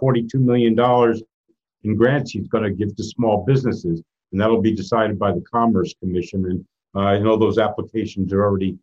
$42 0.03 0.35
million 0.35 0.77
in 1.85 1.97
grants 1.97 2.33
he's 2.33 2.49
going 2.49 2.65
to 2.65 2.71
give 2.71 2.95
to 2.97 3.05
small 3.05 3.45
businesses, 3.45 4.03
and 4.33 4.41
that'll 4.41 4.61
be 4.61 4.75
decided 4.75 5.19
by 5.19 5.33
the 5.33 5.41
Commerce 5.41 5.95
Commission. 6.01 6.45
And 6.47 6.65
I 6.95 7.19
know 7.19 7.37
those 7.37 7.59
applications 7.59 8.33
are 8.33 8.45
already 8.45 8.77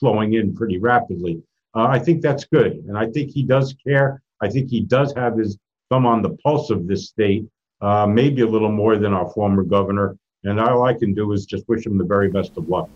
flowing 0.00 0.34
in 0.34 0.54
pretty 0.54 0.78
rapidly. 0.78 1.42
Uh, 1.74 1.86
I 1.86 1.98
think 1.98 2.22
that's 2.22 2.44
good. 2.44 2.84
And 2.88 2.96
I 2.96 3.06
think 3.06 3.30
he 3.30 3.42
does 3.42 3.74
care. 3.86 4.22
I 4.40 4.48
think 4.48 4.70
he 4.70 4.80
does 4.80 5.12
have 5.14 5.36
his 5.36 5.58
thumb 5.90 6.06
on 6.06 6.22
the 6.22 6.30
pulse 6.44 6.70
of 6.70 6.86
this 6.86 7.08
state, 7.08 7.46
uh, 7.80 8.06
maybe 8.06 8.42
a 8.42 8.46
little 8.46 8.72
more 8.72 8.96
than 8.96 9.12
our 9.12 9.30
former 9.30 9.62
governor. 9.62 10.16
And 10.44 10.60
all 10.60 10.84
I 10.84 10.94
can 10.94 11.14
do 11.14 11.32
is 11.32 11.44
just 11.46 11.68
wish 11.68 11.86
him 11.86 11.98
the 11.98 12.04
very 12.04 12.30
best 12.30 12.56
of 12.56 12.68
luck. 12.68 12.88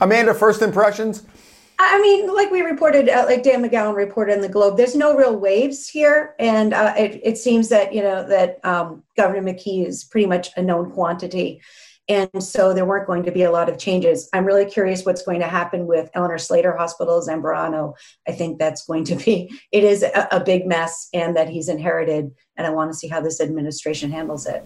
Amanda, 0.00 0.34
first 0.34 0.62
impressions? 0.62 1.24
I 1.80 2.00
mean, 2.00 2.32
like 2.34 2.50
we 2.50 2.62
reported, 2.62 3.08
uh, 3.08 3.24
like 3.26 3.44
Dan 3.44 3.62
McGowan 3.62 3.94
reported 3.94 4.32
in 4.32 4.40
the 4.40 4.48
Globe, 4.48 4.76
there's 4.76 4.96
no 4.96 5.16
real 5.16 5.36
waves 5.36 5.88
here, 5.88 6.34
and 6.40 6.74
uh, 6.74 6.92
it, 6.96 7.20
it, 7.22 7.38
seems 7.38 7.68
that 7.68 7.94
you 7.94 8.02
know 8.02 8.26
that 8.26 8.58
um, 8.64 9.04
Governor 9.16 9.52
McKee 9.52 9.86
is 9.86 10.02
pretty 10.02 10.26
much 10.26 10.50
a 10.56 10.62
known 10.62 10.90
quantity. 10.90 11.60
And 12.08 12.42
so 12.42 12.72
there 12.72 12.86
weren't 12.86 13.06
going 13.06 13.24
to 13.24 13.30
be 13.30 13.42
a 13.42 13.50
lot 13.50 13.68
of 13.68 13.78
changes. 13.78 14.30
I'm 14.32 14.46
really 14.46 14.64
curious 14.64 15.04
what's 15.04 15.22
going 15.22 15.40
to 15.40 15.46
happen 15.46 15.86
with 15.86 16.08
Eleanor 16.14 16.38
Slater 16.38 16.74
Hospital, 16.74 17.20
Zambarano. 17.20 17.94
I 18.26 18.32
think 18.32 18.58
that's 18.58 18.86
going 18.86 19.04
to 19.04 19.16
be, 19.16 19.50
it 19.72 19.84
is 19.84 20.02
a, 20.02 20.28
a 20.30 20.40
big 20.40 20.66
mess 20.66 21.08
and 21.12 21.36
that 21.36 21.50
he's 21.50 21.68
inherited. 21.68 22.30
And 22.56 22.66
I 22.66 22.70
want 22.70 22.90
to 22.90 22.96
see 22.96 23.08
how 23.08 23.20
this 23.20 23.40
administration 23.40 24.10
handles 24.10 24.46
it. 24.46 24.64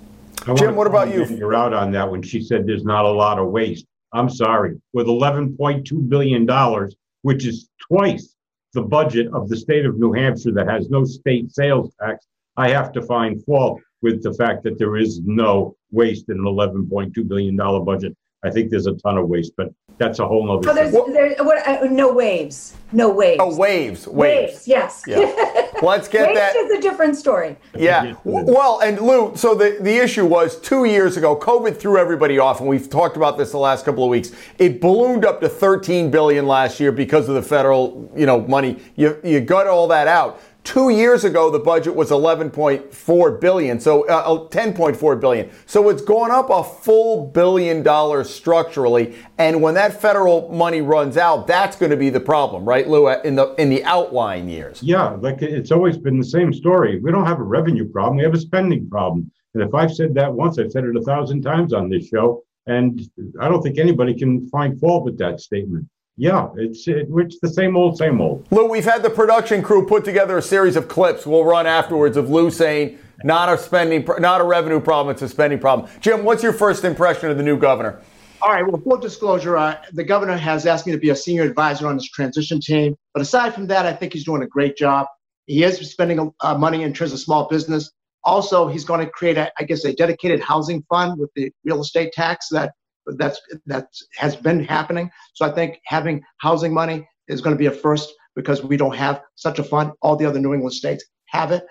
Jim, 0.56 0.76
what 0.76 0.87
about 0.87 1.12
you? 1.12 1.25
You're 1.25 1.54
out 1.54 1.72
on 1.72 1.92
that 1.92 2.11
when 2.11 2.22
she 2.22 2.40
said 2.42 2.66
there's 2.66 2.84
not 2.84 3.04
a 3.04 3.11
lot 3.11 3.38
of 3.38 3.49
waste. 3.49 3.87
I'm 4.12 4.28
sorry. 4.28 4.80
With 4.92 5.06
$11.2 5.06 6.08
billion, 6.08 6.90
which 7.22 7.46
is 7.46 7.68
twice 7.80 8.34
the 8.72 8.82
budget 8.82 9.28
of 9.32 9.49
the 9.49 9.56
state 9.56 9.84
of 9.84 9.99
New 9.99 10.12
Hampshire 10.12 10.52
that 10.52 10.68
has 10.68 10.90
no 10.90 11.04
state 11.04 11.52
sales 11.52 11.94
tax, 12.00 12.26
I 12.56 12.68
have 12.70 12.92
to 12.92 13.02
find 13.02 13.44
fault 13.44 13.80
with 14.02 14.23
the 14.23 14.35
fact 14.35 14.64
that 14.64 14.78
there 14.78 14.97
is 14.97 15.21
no 15.25 15.76
waste 15.90 16.28
in 16.28 16.38
an 16.38 16.44
$11.2 16.44 17.28
billion 17.28 17.56
budget. 17.56 18.16
I 18.44 18.50
think 18.50 18.71
there's 18.71 18.87
a 18.87 18.94
ton 18.94 19.18
of 19.18 19.28
waste, 19.28 19.52
but 19.56 19.68
that's 19.99 20.18
a 20.18 20.26
whole 20.26 20.50
other. 20.50 20.68
Oh, 20.68 20.75
there's, 20.75 20.92
there's 20.92 21.38
what, 21.38 21.66
uh, 21.66 21.85
no 21.85 22.12
waves, 22.12 22.75
no 22.90 23.09
waves. 23.09 23.38
Oh, 23.40 23.56
waves, 23.56 24.09
waves. 24.09 24.09
waves 24.09 24.68
yes. 24.68 25.02
Yeah. 25.06 25.71
Let's 25.82 26.09
get 26.09 26.28
waves 26.28 26.40
that. 26.40 26.56
is 26.56 26.71
a 26.73 26.80
different 26.80 27.16
story. 27.16 27.56
Yeah. 27.76 28.14
Well, 28.25 28.80
and 28.80 29.00
Lou, 29.00 29.37
so 29.37 29.54
the, 29.54 29.78
the 29.80 29.97
issue 29.97 30.26
was 30.26 30.61
two 30.61 30.87
years 30.87 31.16
ago, 31.16 31.37
COVID 31.37 31.78
threw 31.78 31.99
everybody 31.99 32.40
off, 32.40 32.59
and 32.59 32.68
we've 32.68 32.90
talked 32.90 33.16
about 33.16 33.38
this 33.38 33.52
the 33.52 33.59
last 33.59 33.85
couple 33.85 34.02
of 34.02 34.11
weeks. 34.11 34.32
It 34.59 34.80
ballooned 34.80 35.25
up 35.25 35.40
to 35.40 35.49
13 35.49 36.11
billion 36.11 36.47
last 36.47 36.80
year 36.80 36.90
because 36.90 37.28
of 37.28 37.37
the 37.37 37.42
federal, 37.42 38.11
you 38.16 38.26
know, 38.26 38.40
money. 38.40 38.80
You 38.97 39.21
you 39.23 39.40
got 39.40 39.68
all 39.68 39.87
that 39.88 40.09
out. 40.09 40.40
Two 40.64 40.90
years 40.90 41.25
ago, 41.25 41.50
the 41.50 41.59
budget 41.59 41.95
was 41.95 42.11
11.4 42.11 43.40
billion, 43.40 43.81
so 43.81 44.07
uh, 44.07 44.49
10.4 44.49 45.21
uh. 45.21 45.50
So 45.66 45.88
it's 45.88 46.02
gone 46.02 46.31
up 46.31 46.50
a 46.50 46.62
full 46.62 47.26
billion 47.26 47.83
dollars 47.83 48.31
structurally. 48.31 49.16
And 49.38 49.61
when 49.61 49.75
that 49.75 50.00
federal 50.00 50.49
money 50.52 50.81
runs 50.81 51.16
out, 51.16 51.49
that's 51.49 51.76
going 51.76 51.90
to 51.90 51.97
be 51.97 52.11
the 52.11 52.21
problem, 52.21 52.64
right, 52.64 52.88
Lou? 52.88 53.09
Uh, 53.09 53.21
in 53.25 53.35
the 53.35 53.54
in 53.57 53.71
the 53.71 53.83
outlying 53.85 54.49
years. 54.49 54.81
Yeah, 54.83 55.11
like 55.21 55.42
it's 55.42 55.73
always 55.73 55.99
been 55.99 56.19
the 56.19 56.25
same 56.25 56.52
story. 56.52 57.00
We 57.00 57.11
don't 57.11 57.26
have 57.26 57.40
a 57.40 57.45
revenue 57.45 57.88
problem; 57.88 58.19
we 58.19 58.23
have 58.23 58.35
a 58.35 58.40
spending 58.40 58.88
problem. 58.88 59.31
And 59.54 59.64
if 59.64 59.75
I've 59.75 59.92
said 59.92 60.14
that 60.14 60.33
once, 60.33 60.59
I've 60.59 60.71
said 60.71 60.85
it 60.85 60.97
a 60.97 61.02
thousand 61.02 61.42
times 61.42 61.73
on 61.73 61.90
this 61.90 62.07
show, 62.07 62.45
and 62.66 63.00
I 63.40 63.49
don't 63.49 63.62
think 63.62 63.78
anybody 63.78 64.14
can 64.14 64.49
find 64.49 64.78
fault 64.78 65.04
with 65.04 65.19
that 65.19 65.40
statement. 65.40 65.88
Yeah, 66.16 66.49
it's 66.57 66.87
it, 66.88 67.09
it's 67.11 67.38
the 67.40 67.49
same 67.49 67.76
old, 67.76 67.97
same 67.97 68.21
old. 68.21 68.47
Lou, 68.50 68.69
we've 68.69 68.85
had 68.85 69.02
the 69.02 69.11
production 69.11 69.62
crew 69.62 69.87
put 69.87 70.04
together 70.04 70.37
a 70.37 70.42
series 70.42 70.76
of 70.76 70.87
clips. 70.87 71.26
We'll 71.26 71.45
run 71.45 71.66
afterwards 71.66 72.16
of 72.16 72.28
Lou 72.28 72.50
saying 72.50 72.99
not 73.25 73.49
a 73.49 73.57
spending, 73.57 74.07
not 74.19 74.40
a 74.40 74.45
revenue 74.45 74.81
problem, 74.81 75.12
it's 75.12 75.23
a 75.23 75.28
spending 75.28 75.59
problem. 75.59 75.88
Jim, 76.00 76.25
what's 76.25 76.42
your 76.42 76.52
first 76.52 76.85
impression 76.85 77.31
of 77.31 77.38
the 77.38 77.42
new 77.42 77.57
governor? 77.57 78.02
All 78.42 78.50
right. 78.50 78.66
Well, 78.66 78.81
full 78.81 78.97
disclosure, 78.97 79.57
uh, 79.57 79.76
the 79.92 80.02
governor 80.02 80.37
has 80.37 80.66
asked 80.66 80.85
me 80.85 80.92
to 80.92 80.99
be 80.99 81.11
a 81.11 81.16
senior 81.16 81.45
advisor 81.45 81.87
on 81.87 81.97
this 81.97 82.09
transition 82.09 82.61
team. 82.61 82.97
But 83.14 83.23
aside 83.23 83.54
from 83.54 83.69
that, 83.69 83.87
I 83.87 83.92
think 83.92 84.12
he's 84.12 84.25
doing 84.25 84.42
a 84.42 84.49
great 84.49 84.76
job. 84.76 85.07
He 85.47 85.62
is 85.62 85.78
spending 85.88 86.33
uh, 86.40 86.59
money 86.59 86.83
in 86.83 86.92
terms 86.92 87.12
of 87.12 87.21
small 87.21 87.49
business. 87.49 87.92
Also, 88.25 88.69
he's 88.69 88.85
going 88.85 89.04
to 89.04 89.11
create, 89.11 89.38
a, 89.38 89.52
I 89.59 89.64
guess, 89.64 89.85
a 89.85 89.92
dedicated 89.95 90.40
housing 90.40 90.83
fund 90.90 91.19
with 91.19 91.31
the 91.37 91.52
real 91.64 91.81
estate 91.81 92.12
tax 92.12 92.49
that 92.50 92.73
that's 93.06 93.40
that 93.66 93.88
has 94.16 94.37
been 94.37 94.64
happening. 94.64 95.11
So 95.35 95.44
I 95.44 95.50
think 95.52 95.78
having 95.85 96.23
housing 96.38 96.73
money 96.73 97.09
is 97.28 97.40
going 97.40 97.54
to 97.54 97.59
be 97.59 97.66
a 97.66 97.71
first 97.71 98.12
because 98.35 98.62
we 98.62 98.76
don't 98.76 98.97
have 98.97 99.23
such 99.35 99.59
a 99.59 99.64
fund. 99.64 99.92
All 100.02 100.16
the 100.16 100.26
other 100.26 100.40
New 100.40 100.54
England 100.54 100.75
states 100.75 101.04
have 101.26 101.52
it. 101.52 101.64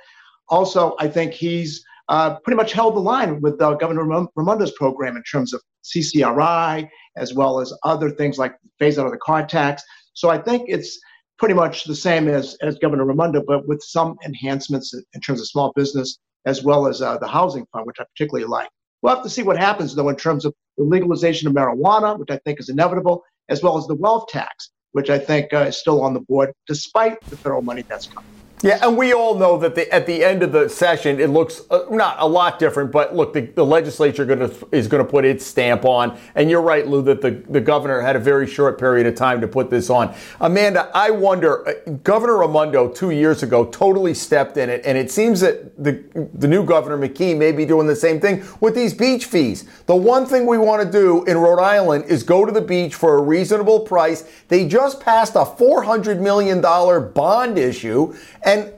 Also, 0.50 0.96
I 1.00 1.08
think 1.08 1.34
he's 1.34 1.84
uh, 2.10 2.36
pretty 2.40 2.58
much 2.58 2.74
held 2.74 2.96
the 2.96 3.00
line 3.00 3.42
with 3.42 3.62
uh, 3.62 3.74
Governor 3.76 4.04
Raimondo's 4.04 4.74
program 4.74 5.16
in 5.16 5.24
terms 5.24 5.54
of 5.54 5.62
CCRI 5.84 6.88
as 7.18 7.34
well 7.34 7.60
as 7.60 7.74
other 7.84 8.10
things 8.10 8.38
like 8.38 8.56
phase 8.80 9.00
out 9.00 9.06
of 9.06 9.12
the 9.12 9.18
car 9.18 9.46
tax. 9.46 9.84
So 10.14 10.30
I 10.30 10.38
think 10.38 10.66
it's 10.68 11.00
pretty 11.38 11.54
much 11.54 11.86
the 11.86 11.96
same 11.96 12.28
as, 12.28 12.56
as 12.62 12.78
Governor 12.80 13.06
Raimondo, 13.06 13.44
but 13.48 13.68
with 13.68 13.82
some 13.82 14.16
enhancements 14.26 14.94
in 14.94 15.22
terms 15.22 15.40
of 15.40 15.48
small 15.48 15.72
business 15.76 16.20
as 16.46 16.64
well 16.64 16.88
as 16.88 17.02
uh, 17.02 17.18
the 17.18 17.28
housing 17.28 17.66
fund, 17.72 17.86
which 17.86 17.98
I 18.00 18.04
particularly 18.16 18.48
like. 18.48 18.70
We'll 19.02 19.16
have 19.16 19.24
to 19.24 19.30
see 19.30 19.44
what 19.44 19.58
happens, 19.58 19.96
though, 19.96 20.10
in 20.10 20.16
terms 20.16 20.46
of 20.46 20.54
the 20.78 20.84
legalization 20.84 21.48
of 21.48 21.54
marijuana, 21.54 22.18
which 22.20 22.30
I 22.30 22.38
think 22.46 22.60
is 22.60 22.70
inevitable, 22.70 23.24
as 23.50 23.64
well 23.64 23.78
as 23.78 23.88
the 23.88 23.96
wealth 23.96 24.28
tax, 24.30 24.72
which 24.92 25.10
I 25.10 25.18
think 25.18 25.54
uh, 25.54 25.66
is 25.70 25.78
still 25.78 26.04
on 26.04 26.14
the 26.14 26.22
board, 26.22 26.52
despite 26.68 27.18
the 27.30 27.38
federal 27.38 27.62
money 27.62 27.84
that's 27.90 28.08
coming. 28.08 28.41
Yeah, 28.64 28.78
and 28.86 28.96
we 28.96 29.12
all 29.12 29.34
know 29.40 29.58
that 29.58 29.74
the, 29.74 29.92
at 29.92 30.06
the 30.06 30.24
end 30.24 30.44
of 30.44 30.52
the 30.52 30.70
session, 30.70 31.20
it 31.20 31.32
looks 31.32 31.64
uh, 31.72 31.86
not 31.90 32.18
a 32.20 32.28
lot 32.28 32.60
different, 32.60 32.92
but 32.92 33.16
look, 33.16 33.34
the, 33.34 33.42
the 33.42 33.66
legislature 33.66 34.24
gonna, 34.24 34.52
is 34.72 34.88
going 34.88 35.04
to 35.04 35.10
put 35.10 35.26
its 35.26 35.44
stamp 35.44 35.84
on. 35.84 36.16
And 36.36 36.48
you're 36.48 36.62
right, 36.62 36.88
Lou, 36.88 37.02
that 37.04 37.22
the, 37.22 37.44
the 37.50 37.60
governor 37.60 38.02
had 38.02 38.16
a 38.16 38.20
very 38.20 38.46
short 38.46 38.78
period 38.78 39.08
of 39.08 39.16
time 39.16 39.42
to 39.42 39.48
put 39.48 39.72
this 39.72 39.90
on. 39.90 40.14
Amanda, 40.40 40.92
I 40.94 41.10
wonder, 41.10 41.68
uh, 41.68 41.92
Governor 42.04 42.38
Raimondo 42.38 42.90
two 42.90 43.10
years 43.10 43.42
ago 43.42 43.66
totally 43.66 44.14
stepped 44.14 44.58
in 44.58 44.70
it, 44.70 44.84
and 44.86 44.96
it 44.96 45.10
seems 45.10 45.40
that 45.40 45.84
the, 45.84 46.04
the 46.36 46.48
new 46.48 46.64
governor, 46.64 46.98
McKee, 47.00 47.36
may 47.36 47.52
be 47.52 47.66
doing 47.66 47.88
the 47.88 47.96
same 47.96 48.20
thing 48.20 48.46
with 48.60 48.76
these 48.76 48.94
beach 48.94 49.26
fees. 49.26 49.66
The 49.88 49.96
one 49.96 50.28
thing 50.28 50.46
we 50.46 50.60
want 50.60 50.84
to 50.84 50.92
do 50.92 51.24
in 51.26 51.38
Rhode 51.38 51.62
Island 51.62 52.06
is 52.06 52.22
go 52.22 52.46
to 52.46 52.52
the 52.52 52.62
beach 52.62 52.94
for 52.94 53.18
a 53.18 53.22
reasonable 53.24 53.80
price. 53.80 54.30
They 54.50 54.68
just 54.68 55.02
passed 55.02 55.34
a 55.34 55.46
$400 55.46 56.20
million 56.20 56.62
bond 56.62 57.58
issue. 57.58 58.14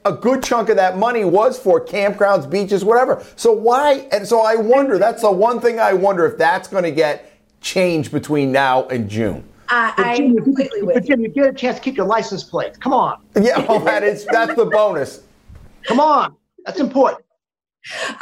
A 0.05 0.11
good 0.11 0.43
chunk 0.43 0.69
of 0.69 0.75
that 0.75 0.97
money 0.97 1.25
was 1.25 1.57
for 1.59 1.83
campgrounds, 1.83 2.49
beaches, 2.49 2.83
whatever. 2.83 3.25
So 3.35 3.51
why? 3.51 4.07
And 4.11 4.27
so 4.27 4.41
I 4.41 4.55
wonder, 4.55 4.97
that's 4.97 5.21
the 5.21 5.31
one 5.31 5.59
thing 5.59 5.79
I 5.79 5.93
wonder 5.93 6.25
if 6.25 6.37
that's 6.37 6.67
going 6.67 6.83
to 6.83 6.91
get 6.91 7.31
changed 7.61 8.11
between 8.11 8.51
now 8.51 8.87
and 8.87 9.09
June. 9.09 9.43
I, 9.69 9.93
I 9.97 10.17
Jim, 10.17 10.37
completely 10.37 10.83
with 10.83 10.95
but 10.95 11.05
Jim, 11.05 11.21
you 11.21 11.29
get 11.29 11.47
a 11.47 11.53
chance 11.53 11.77
to 11.77 11.81
keep 11.81 11.97
your 11.97 12.05
license 12.05 12.43
plate. 12.43 12.79
Come 12.79 12.93
on. 12.93 13.21
Yeah, 13.41 13.65
well, 13.67 13.79
that 13.79 14.03
is 14.03 14.25
that's 14.25 14.55
the 14.55 14.65
bonus. 14.65 15.23
Come 15.83 15.99
on, 15.99 16.35
that's 16.65 16.79
important. 16.79 17.25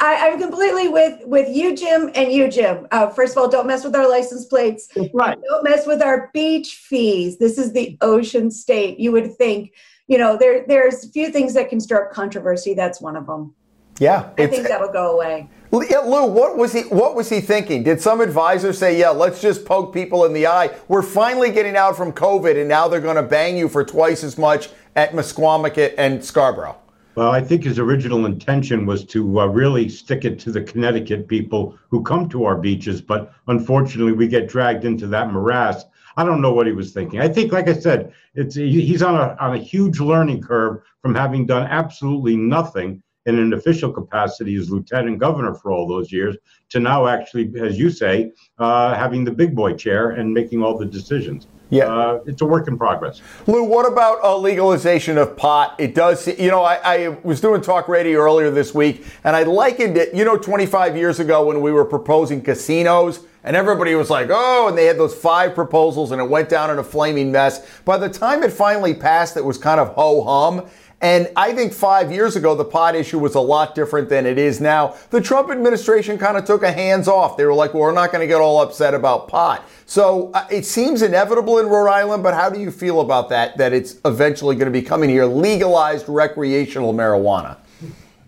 I, 0.00 0.28
am 0.32 0.40
completely 0.40 0.88
with 0.88 1.20
with 1.24 1.54
you, 1.54 1.76
Jim, 1.76 2.10
and 2.14 2.32
you, 2.32 2.50
Jim. 2.50 2.86
Uh, 2.90 3.08
first 3.08 3.36
of 3.36 3.38
all, 3.38 3.48
don't 3.48 3.66
mess 3.66 3.84
with 3.84 3.94
our 3.94 4.08
license 4.08 4.46
plates. 4.46 4.88
That's 4.94 5.12
right. 5.14 5.38
Don't 5.48 5.64
mess 5.64 5.86
with 5.86 6.02
our 6.02 6.30
beach 6.32 6.76
fees. 6.76 7.38
This 7.38 7.58
is 7.58 7.72
the 7.72 7.96
ocean 8.00 8.50
state. 8.50 8.98
You 8.98 9.12
would 9.12 9.36
think 9.36 9.72
you 10.12 10.18
know, 10.18 10.36
there 10.36 10.62
there's 10.68 11.04
a 11.04 11.08
few 11.08 11.32
things 11.32 11.54
that 11.54 11.70
can 11.70 11.80
stir 11.80 12.04
up 12.04 12.12
controversy. 12.12 12.74
That's 12.74 13.00
one 13.00 13.16
of 13.16 13.26
them. 13.26 13.54
Yeah, 13.98 14.28
I 14.36 14.46
think 14.46 14.68
that'll 14.68 14.92
go 14.92 15.14
away. 15.14 15.48
Yeah, 15.88 16.00
Lou, 16.00 16.26
what 16.26 16.58
was 16.58 16.74
he? 16.74 16.82
What 16.82 17.14
was 17.14 17.30
he 17.30 17.40
thinking? 17.40 17.82
Did 17.82 17.98
some 17.98 18.20
advisor 18.20 18.74
say, 18.74 18.98
"Yeah, 18.98 19.08
let's 19.08 19.40
just 19.40 19.64
poke 19.64 19.94
people 19.94 20.26
in 20.26 20.34
the 20.34 20.46
eye"? 20.46 20.68
We're 20.86 21.00
finally 21.00 21.50
getting 21.50 21.76
out 21.76 21.96
from 21.96 22.12
COVID, 22.12 22.58
and 22.58 22.68
now 22.68 22.88
they're 22.88 23.00
going 23.00 23.16
to 23.16 23.22
bang 23.22 23.56
you 23.56 23.70
for 23.70 23.84
twice 23.84 24.22
as 24.22 24.36
much 24.36 24.68
at 24.96 25.12
Misquamicut 25.12 25.94
and 25.96 26.22
Scarborough. 26.22 26.76
Well, 27.14 27.30
I 27.30 27.40
think 27.40 27.64
his 27.64 27.78
original 27.78 28.26
intention 28.26 28.84
was 28.84 29.04
to 29.06 29.40
uh, 29.40 29.46
really 29.46 29.88
stick 29.88 30.26
it 30.26 30.38
to 30.40 30.52
the 30.52 30.62
Connecticut 30.62 31.26
people 31.26 31.78
who 31.88 32.02
come 32.02 32.28
to 32.30 32.44
our 32.44 32.56
beaches, 32.56 33.00
but 33.00 33.32
unfortunately, 33.48 34.12
we 34.12 34.28
get 34.28 34.46
dragged 34.46 34.84
into 34.84 35.06
that 35.06 35.32
morass. 35.32 35.84
I 36.16 36.24
don't 36.24 36.40
know 36.40 36.52
what 36.52 36.66
he 36.66 36.72
was 36.72 36.92
thinking. 36.92 37.20
I 37.20 37.28
think, 37.28 37.52
like 37.52 37.68
I 37.68 37.74
said, 37.74 38.12
it's 38.34 38.54
he's 38.54 39.02
on 39.02 39.14
a 39.14 39.36
on 39.40 39.54
a 39.54 39.58
huge 39.58 40.00
learning 40.00 40.42
curve 40.42 40.82
from 41.00 41.14
having 41.14 41.46
done 41.46 41.66
absolutely 41.66 42.36
nothing 42.36 43.02
in 43.26 43.38
an 43.38 43.52
official 43.52 43.92
capacity 43.92 44.56
as 44.56 44.70
lieutenant 44.70 45.18
governor 45.18 45.54
for 45.54 45.70
all 45.70 45.86
those 45.86 46.10
years 46.10 46.36
to 46.70 46.80
now 46.80 47.06
actually, 47.06 47.52
as 47.60 47.78
you 47.78 47.90
say, 47.90 48.32
uh, 48.58 48.94
having 48.94 49.24
the 49.24 49.30
big 49.30 49.54
boy 49.54 49.74
chair 49.74 50.10
and 50.10 50.32
making 50.32 50.62
all 50.62 50.76
the 50.76 50.86
decisions. 50.86 51.46
Yeah, 51.70 51.84
uh, 51.86 52.20
it's 52.26 52.42
a 52.42 52.44
work 52.44 52.68
in 52.68 52.76
progress. 52.76 53.22
Lou, 53.46 53.64
what 53.64 53.90
about 53.90 54.18
a 54.22 54.36
legalization 54.36 55.16
of 55.16 55.36
pot? 55.38 55.74
It 55.78 55.94
does, 55.94 56.26
you 56.26 56.50
know, 56.50 56.62
I, 56.62 56.80
I, 56.84 57.08
was 57.22 57.40
doing 57.40 57.62
talk 57.62 57.88
radio 57.88 58.18
earlier 58.20 58.50
this 58.50 58.74
week, 58.74 59.06
and 59.24 59.34
I 59.34 59.44
likened 59.44 59.96
it. 59.96 60.14
You 60.14 60.24
know, 60.26 60.36
25 60.36 60.98
years 60.98 61.18
ago 61.18 61.46
when 61.46 61.62
we 61.62 61.72
were 61.72 61.86
proposing 61.86 62.42
casinos, 62.42 63.20
and 63.44 63.56
everybody 63.56 63.94
was 63.94 64.10
like, 64.10 64.28
"Oh," 64.30 64.68
and 64.68 64.76
they 64.76 64.86
had 64.86 64.98
those 64.98 65.14
five 65.14 65.54
proposals, 65.54 66.12
and 66.12 66.20
it 66.20 66.28
went 66.28 66.48
down 66.48 66.70
in 66.70 66.78
a 66.78 66.84
flaming 66.84 67.32
mess. 67.32 67.66
By 67.84 67.98
the 67.98 68.08
time 68.08 68.42
it 68.42 68.52
finally 68.52 68.94
passed, 68.94 69.36
it 69.36 69.44
was 69.44 69.58
kind 69.58 69.80
of 69.80 69.88
ho 69.94 70.22
hum. 70.22 70.66
And 71.02 71.28
I 71.34 71.52
think 71.52 71.72
five 71.72 72.12
years 72.12 72.36
ago, 72.36 72.54
the 72.54 72.64
pot 72.64 72.94
issue 72.94 73.18
was 73.18 73.34
a 73.34 73.40
lot 73.40 73.74
different 73.74 74.08
than 74.08 74.24
it 74.24 74.38
is 74.38 74.60
now. 74.60 74.94
The 75.10 75.20
Trump 75.20 75.50
administration 75.50 76.16
kind 76.16 76.36
of 76.36 76.44
took 76.44 76.62
a 76.62 76.70
hands 76.70 77.08
off. 77.08 77.36
They 77.36 77.44
were 77.44 77.54
like, 77.54 77.74
well, 77.74 77.82
we're 77.82 77.92
not 77.92 78.12
going 78.12 78.20
to 78.20 78.28
get 78.28 78.40
all 78.40 78.62
upset 78.62 78.94
about 78.94 79.26
pot. 79.26 79.68
So 79.84 80.30
uh, 80.32 80.46
it 80.48 80.64
seems 80.64 81.02
inevitable 81.02 81.58
in 81.58 81.66
Rhode 81.66 81.90
Island, 81.90 82.22
but 82.22 82.34
how 82.34 82.48
do 82.48 82.60
you 82.60 82.70
feel 82.70 83.00
about 83.00 83.28
that, 83.30 83.58
that 83.58 83.72
it's 83.72 83.96
eventually 84.04 84.54
going 84.54 84.72
to 84.72 84.80
be 84.80 84.80
coming 84.80 85.10
here, 85.10 85.24
legalized 85.24 86.08
recreational 86.08 86.94
marijuana? 86.94 87.56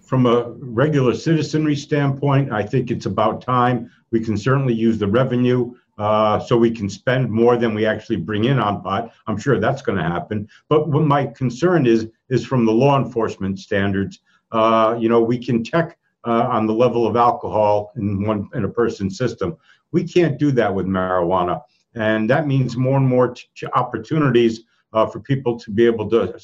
From 0.02 0.26
a 0.26 0.50
regular 0.58 1.14
citizenry 1.14 1.76
standpoint, 1.76 2.50
I 2.52 2.64
think 2.64 2.90
it's 2.90 3.06
about 3.06 3.40
time. 3.40 3.88
We 4.14 4.20
can 4.20 4.36
certainly 4.36 4.74
use 4.74 4.96
the 4.96 5.08
revenue 5.08 5.74
uh, 5.98 6.38
so 6.38 6.56
we 6.56 6.70
can 6.70 6.88
spend 6.88 7.28
more 7.32 7.56
than 7.56 7.74
we 7.74 7.84
actually 7.84 8.14
bring 8.14 8.44
in 8.44 8.60
on 8.60 8.80
pot. 8.80 9.12
I'm 9.26 9.36
sure 9.36 9.58
that's 9.58 9.82
going 9.82 9.98
to 9.98 10.04
happen. 10.04 10.48
But 10.68 10.88
what 10.88 11.02
my 11.02 11.26
concern 11.26 11.84
is 11.84 12.06
is 12.28 12.46
from 12.46 12.64
the 12.64 12.70
law 12.70 12.96
enforcement 12.96 13.58
standards. 13.58 14.20
Uh, 14.52 14.96
you 15.00 15.08
know, 15.08 15.20
we 15.20 15.36
can 15.36 15.64
check 15.64 15.98
uh, 16.24 16.46
on 16.48 16.68
the 16.68 16.72
level 16.72 17.08
of 17.08 17.16
alcohol 17.16 17.92
in 17.96 18.24
one 18.24 18.48
in 18.54 18.64
a 18.64 18.68
person's 18.68 19.18
system. 19.18 19.56
We 19.90 20.04
can't 20.04 20.38
do 20.38 20.52
that 20.52 20.72
with 20.72 20.86
marijuana, 20.86 21.62
and 21.96 22.30
that 22.30 22.46
means 22.46 22.76
more 22.76 22.98
and 22.98 23.08
more 23.08 23.34
t- 23.34 23.66
opportunities 23.74 24.60
uh, 24.92 25.06
for 25.06 25.18
people 25.18 25.58
to 25.58 25.72
be 25.72 25.86
able 25.86 26.08
to 26.10 26.38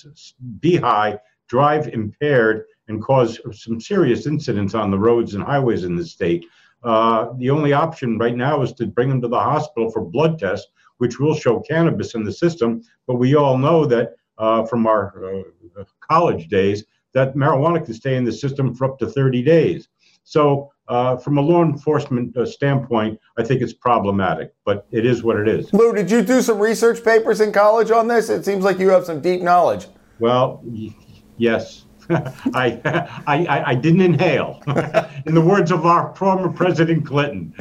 be 0.59 0.75
high, 0.75 1.21
drive 1.47 1.87
impaired, 1.87 2.65
and 2.89 3.01
cause 3.01 3.39
some 3.53 3.81
serious 3.81 4.27
incidents 4.27 4.75
on 4.75 4.91
the 4.91 4.99
roads 4.99 5.35
and 5.35 5.45
highways 5.45 5.85
in 5.85 5.95
the 5.95 6.05
state. 6.05 6.45
Uh, 6.83 7.29
the 7.37 7.51
only 7.51 7.73
option 7.73 8.19
right 8.19 8.37
now 8.37 8.63
is 8.63 8.73
to 8.73 8.87
bring 8.87 9.09
them 9.09 9.21
to 9.21 9.29
the 9.29 9.39
hospital 9.39 9.91
for 9.91 10.03
blood 10.03 10.39
tests, 10.39 10.69
which 10.99 11.19
will 11.19 11.35
show 11.35 11.61
cannabis 11.61 12.15
in 12.15 12.25
the 12.25 12.33
system. 12.33 12.83
But 13.07 13.17
we 13.17 13.35
all 13.35 13.59
know 13.59 13.85
that 13.87 14.17
uh, 14.39 14.65
from 14.65 14.87
our 14.87 15.43
uh, 15.79 15.85
college 16.01 16.49
days 16.49 16.85
that 17.13 17.35
marijuana 17.35 17.85
can 17.85 17.95
stay 17.95 18.17
in 18.17 18.25
the 18.25 18.33
system 18.33 18.75
for 18.75 18.91
up 18.91 18.99
to 18.99 19.07
30 19.07 19.43
days. 19.43 19.89
So, 20.23 20.71
uh, 20.89 21.17
from 21.17 21.39
a 21.39 21.41
law 21.41 21.63
enforcement 21.63 22.37
uh, 22.37 22.45
standpoint, 22.45 23.19
I 23.39 23.45
think 23.45 23.63
it's 23.63 23.73
problematic, 23.73 24.53
but 24.65 24.87
it 24.91 25.07
is 25.07 25.23
what 25.23 25.37
it 25.37 25.49
is. 25.49 25.73
Lou, 25.73 25.95
did 25.95 26.11
you 26.11 26.23
do 26.23 26.43
some 26.43 26.59
research 26.59 27.05
papers 27.05 27.41
in 27.41 27.53
college 27.53 27.91
on 27.91 28.09
this? 28.09 28.29
It 28.29 28.45
seems 28.45 28.65
like 28.65 28.79
you 28.79 28.89
have 28.91 29.05
some 29.05 29.21
deep 29.21 29.41
knowledge. 29.41 29.87
Well, 30.19 30.61
y- 30.65 30.95
yes. 31.37 31.85
I, 32.11 33.09
I, 33.27 33.63
I 33.67 33.75
didn't 33.75 34.01
inhale. 34.01 34.63
In 35.27 35.35
the 35.35 35.41
words 35.41 35.71
of 35.71 35.87
our 35.87 36.15
former 36.17 36.49
President 36.51 37.07
Clinton. 37.07 37.55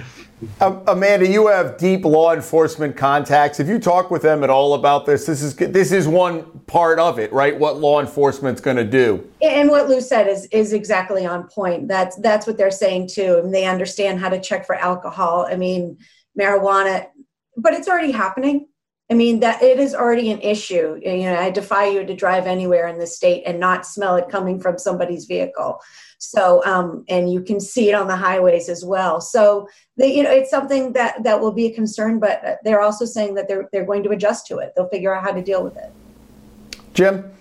Um, 0.62 0.84
Amanda, 0.88 1.28
you 1.28 1.48
have 1.48 1.78
deep 1.78 2.06
law 2.06 2.34
enforcement 2.34 2.96
contacts. 2.96 3.58
Have 3.58 3.68
you 3.68 3.78
talked 3.78 4.10
with 4.10 4.22
them 4.22 4.44
at 4.44 4.50
all 4.50 4.74
about 4.74 5.06
this? 5.06 5.26
This 5.26 5.42
is 5.42 5.56
this 5.56 5.92
is 5.92 6.08
one 6.08 6.44
part 6.66 6.98
of 6.98 7.20
it, 7.20 7.32
right? 7.34 7.58
What 7.58 7.78
law 7.78 8.00
enforcement's 8.00 8.62
going 8.62 8.78
to 8.78 8.86
do. 8.86 9.30
And 9.42 9.70
what 9.70 9.90
Lou 9.90 10.00
said 10.00 10.28
is 10.28 10.46
is 10.46 10.72
exactly 10.72 11.26
on 11.26 11.48
point. 11.50 11.90
That's 11.90 12.16
that's 12.18 12.48
what 12.48 12.58
they're 12.58 12.72
saying 12.72 13.10
too, 13.10 13.42
and 13.44 13.54
they 13.54 13.66
understand 13.66 14.20
how 14.20 14.30
to 14.30 14.40
check 14.40 14.66
for 14.66 14.76
alcohol. 14.76 15.46
I 15.50 15.58
mean, 15.58 15.98
marijuana, 16.40 17.08
but 17.58 17.74
it's 17.74 17.90
already 17.90 18.12
happening. 18.12 18.68
I 19.12 19.16
mean 19.16 19.40
that 19.40 19.64
it 19.64 19.80
is 19.80 19.96
already 19.96 20.30
an 20.32 20.40
issue. 20.42 21.00
You 21.04 21.24
know, 21.24 21.40
I 21.40 21.50
defy 21.50 21.88
you 21.88 22.06
to 22.06 22.14
drive 22.14 22.46
anywhere 22.46 22.88
in 22.88 23.00
the 23.00 23.08
state 23.08 23.44
and 23.46 23.60
not 23.60 23.86
smell 23.86 24.16
it 24.16 24.30
coming 24.30 24.60
from 24.60 24.78
somebody's 24.78 25.26
vehicle. 25.26 25.82
So, 26.20 26.64
um, 26.66 27.06
and 27.10 27.32
you 27.32 27.42
can 27.42 27.60
see 27.60 27.90
it 27.90 27.94
on 27.94 28.08
the 28.08 28.16
highways 28.16 28.70
as 28.70 28.86
well. 28.86 29.20
So, 29.20 29.68
they, 29.98 30.16
you 30.16 30.22
know, 30.22 30.32
it's 30.32 30.52
something 30.52 30.94
that 30.94 31.24
that 31.24 31.42
will 31.42 31.54
be 31.54 31.66
a 31.66 31.74
concern. 31.74 32.20
But 32.20 32.60
they're 32.64 32.82
also 32.82 33.06
saying 33.06 33.34
that 33.36 33.48
they're 33.48 33.68
they're 33.72 33.86
going 33.86 34.04
to 34.04 34.10
adjust 34.12 34.46
to 34.48 34.60
it. 34.60 34.74
They'll 34.76 34.90
figure 34.90 35.16
out 35.16 35.24
how 35.24 35.32
to 35.32 35.42
deal 35.42 35.64
with 35.64 35.78
it. 35.78 35.92
Jim. 36.94 37.32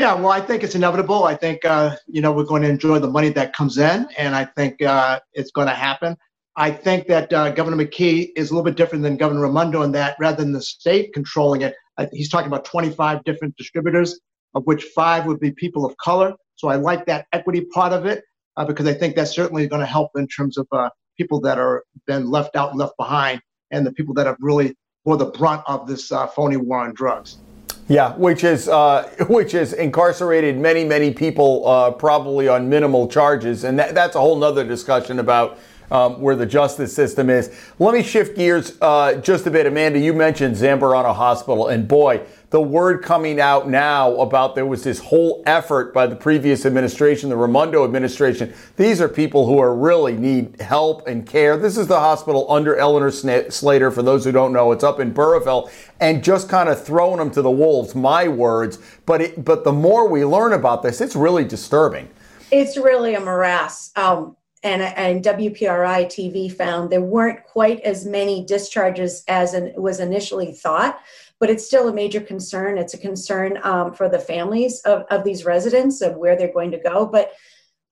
Yeah, 0.00 0.14
well, 0.14 0.30
I 0.30 0.40
think 0.40 0.62
it's 0.62 0.76
inevitable. 0.76 1.24
I 1.24 1.34
think 1.34 1.64
uh, 1.64 1.96
you 2.06 2.20
know 2.20 2.32
we're 2.32 2.44
going 2.44 2.62
to 2.62 2.68
enjoy 2.68 2.98
the 2.98 3.10
money 3.10 3.28
that 3.30 3.52
comes 3.52 3.78
in, 3.78 4.08
and 4.16 4.34
I 4.34 4.44
think 4.44 4.82
uh, 4.82 5.20
it's 5.34 5.50
going 5.50 5.68
to 5.68 5.74
happen. 5.74 6.16
I 6.58 6.72
think 6.72 7.06
that 7.06 7.32
uh, 7.32 7.52
Governor 7.52 7.76
McKee 7.76 8.30
is 8.34 8.50
a 8.50 8.52
little 8.52 8.64
bit 8.64 8.76
different 8.76 9.04
than 9.04 9.16
Governor 9.16 9.42
Raimondo 9.42 9.82
in 9.82 9.92
that 9.92 10.16
rather 10.18 10.38
than 10.38 10.52
the 10.52 10.60
state 10.60 11.14
controlling 11.14 11.62
it, 11.62 11.76
he's 12.10 12.28
talking 12.28 12.48
about 12.48 12.64
25 12.64 13.22
different 13.22 13.56
distributors, 13.56 14.18
of 14.56 14.64
which 14.64 14.82
five 14.86 15.24
would 15.26 15.38
be 15.38 15.52
people 15.52 15.86
of 15.86 15.96
color. 15.98 16.34
So 16.56 16.66
I 16.66 16.74
like 16.74 17.06
that 17.06 17.26
equity 17.32 17.60
part 17.60 17.92
of 17.92 18.06
it 18.06 18.24
uh, 18.56 18.64
because 18.64 18.88
I 18.88 18.92
think 18.92 19.14
that's 19.14 19.30
certainly 19.30 19.68
going 19.68 19.78
to 19.78 19.86
help 19.86 20.10
in 20.16 20.26
terms 20.26 20.58
of 20.58 20.66
uh, 20.72 20.90
people 21.16 21.40
that 21.42 21.60
are 21.60 21.84
been 22.08 22.28
left 22.28 22.56
out 22.56 22.70
and 22.70 22.78
left 22.80 22.96
behind 22.98 23.40
and 23.70 23.86
the 23.86 23.92
people 23.92 24.12
that 24.14 24.26
have 24.26 24.36
really 24.40 24.74
bore 25.04 25.16
the 25.16 25.26
brunt 25.26 25.62
of 25.68 25.86
this 25.86 26.10
uh, 26.10 26.26
phony 26.26 26.56
war 26.56 26.80
on 26.80 26.92
drugs. 26.92 27.38
Yeah, 27.86 28.16
which 28.16 28.42
is 28.42 28.68
uh, 28.68 29.08
which 29.28 29.52
has 29.52 29.74
incarcerated 29.74 30.58
many 30.58 30.84
many 30.84 31.12
people 31.14 31.68
uh, 31.68 31.92
probably 31.92 32.48
on 32.48 32.68
minimal 32.68 33.06
charges, 33.06 33.62
and 33.62 33.78
that, 33.78 33.94
that's 33.94 34.16
a 34.16 34.20
whole 34.20 34.36
nother 34.36 34.64
discussion 34.64 35.20
about 35.20 35.56
um, 35.90 36.20
where 36.20 36.36
the 36.36 36.46
justice 36.46 36.94
system 36.94 37.30
is. 37.30 37.50
Let 37.78 37.94
me 37.94 38.02
shift 38.02 38.36
gears 38.36 38.76
uh, 38.80 39.14
just 39.14 39.46
a 39.46 39.50
bit. 39.50 39.66
Amanda, 39.66 39.98
you 39.98 40.12
mentioned 40.12 40.56
Zambarano 40.56 41.14
Hospital, 41.14 41.68
and 41.68 41.86
boy, 41.86 42.22
the 42.50 42.60
word 42.60 43.02
coming 43.02 43.40
out 43.40 43.68
now 43.68 44.14
about 44.16 44.54
there 44.54 44.64
was 44.64 44.82
this 44.82 44.98
whole 44.98 45.42
effort 45.44 45.92
by 45.92 46.06
the 46.06 46.16
previous 46.16 46.64
administration, 46.64 47.28
the 47.28 47.36
Raimondo 47.36 47.84
administration. 47.84 48.54
These 48.76 49.02
are 49.02 49.08
people 49.08 49.46
who 49.46 49.58
are 49.58 49.74
really 49.74 50.14
need 50.14 50.58
help 50.58 51.06
and 51.06 51.26
care. 51.26 51.58
This 51.58 51.76
is 51.76 51.88
the 51.88 52.00
hospital 52.00 52.50
under 52.50 52.74
Eleanor 52.76 53.10
Slater. 53.10 53.90
For 53.90 54.02
those 54.02 54.24
who 54.24 54.32
don't 54.32 54.54
know, 54.54 54.72
it's 54.72 54.82
up 54.82 54.98
in 54.98 55.12
Burrillville, 55.12 55.70
and 56.00 56.24
just 56.24 56.48
kind 56.48 56.70
of 56.70 56.82
throwing 56.82 57.18
them 57.18 57.30
to 57.32 57.42
the 57.42 57.50
wolves. 57.50 57.94
My 57.94 58.28
words. 58.28 58.78
But 59.04 59.20
it, 59.20 59.44
but 59.44 59.64
the 59.64 59.72
more 59.72 60.08
we 60.08 60.24
learn 60.24 60.54
about 60.54 60.82
this, 60.82 61.02
it's 61.02 61.16
really 61.16 61.44
disturbing. 61.44 62.08
It's 62.50 62.78
really 62.78 63.14
a 63.14 63.20
morass. 63.20 63.92
Um, 63.94 64.37
and, 64.62 64.82
and 64.82 65.24
WPRI 65.24 66.06
TV 66.06 66.52
found 66.52 66.90
there 66.90 67.00
weren't 67.00 67.44
quite 67.44 67.80
as 67.80 68.04
many 68.04 68.44
discharges 68.44 69.22
as 69.28 69.54
an, 69.54 69.72
was 69.76 70.00
initially 70.00 70.52
thought, 70.52 71.00
but 71.38 71.50
it's 71.50 71.66
still 71.66 71.88
a 71.88 71.94
major 71.94 72.20
concern. 72.20 72.78
It's 72.78 72.94
a 72.94 72.98
concern 72.98 73.58
um, 73.62 73.94
for 73.94 74.08
the 74.08 74.18
families 74.18 74.80
of, 74.80 75.04
of 75.10 75.24
these 75.24 75.44
residents 75.44 76.00
of 76.00 76.16
where 76.16 76.36
they're 76.36 76.52
going 76.52 76.72
to 76.72 76.80
go. 76.80 77.06
But 77.06 77.32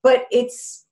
but 0.02 0.26
it's 0.30 0.84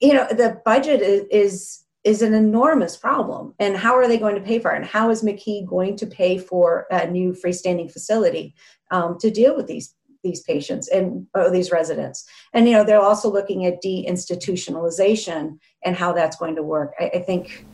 you 0.00 0.12
know 0.12 0.26
the 0.30 0.60
budget 0.64 1.00
is, 1.00 1.24
is 1.30 1.84
is 2.04 2.22
an 2.22 2.32
enormous 2.32 2.96
problem 2.96 3.54
and 3.58 3.76
how 3.76 3.94
are 3.94 4.06
they 4.06 4.18
going 4.18 4.34
to 4.34 4.40
pay 4.40 4.58
for 4.58 4.72
it 4.72 4.76
and 4.76 4.86
how 4.86 5.10
is 5.10 5.22
mckee 5.22 5.66
going 5.66 5.96
to 5.96 6.06
pay 6.06 6.38
for 6.38 6.86
a 6.90 7.10
new 7.10 7.32
freestanding 7.32 7.90
facility 7.90 8.54
um, 8.90 9.18
to 9.18 9.30
deal 9.30 9.56
with 9.56 9.66
these 9.66 9.94
these 10.22 10.42
patients 10.42 10.88
and 10.88 11.26
uh, 11.34 11.50
these 11.50 11.70
residents. 11.70 12.24
And 12.52 12.66
you 12.66 12.72
know, 12.74 12.84
they're 12.84 13.00
also 13.00 13.30
looking 13.30 13.66
at 13.66 13.82
deinstitutionalization 13.82 15.58
and 15.84 15.96
how 15.96 16.12
that's 16.12 16.36
going 16.36 16.56
to 16.56 16.62
work. 16.62 16.94
I, 16.98 17.10
I 17.14 17.18
think. 17.20 17.64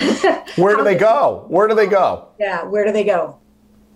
where 0.56 0.76
do 0.76 0.82
they 0.82 0.96
go? 0.96 1.44
Where 1.48 1.68
do 1.68 1.74
they 1.74 1.86
go? 1.86 2.28
Yeah, 2.38 2.64
where 2.64 2.84
do 2.84 2.92
they 2.92 3.04
go? 3.04 3.38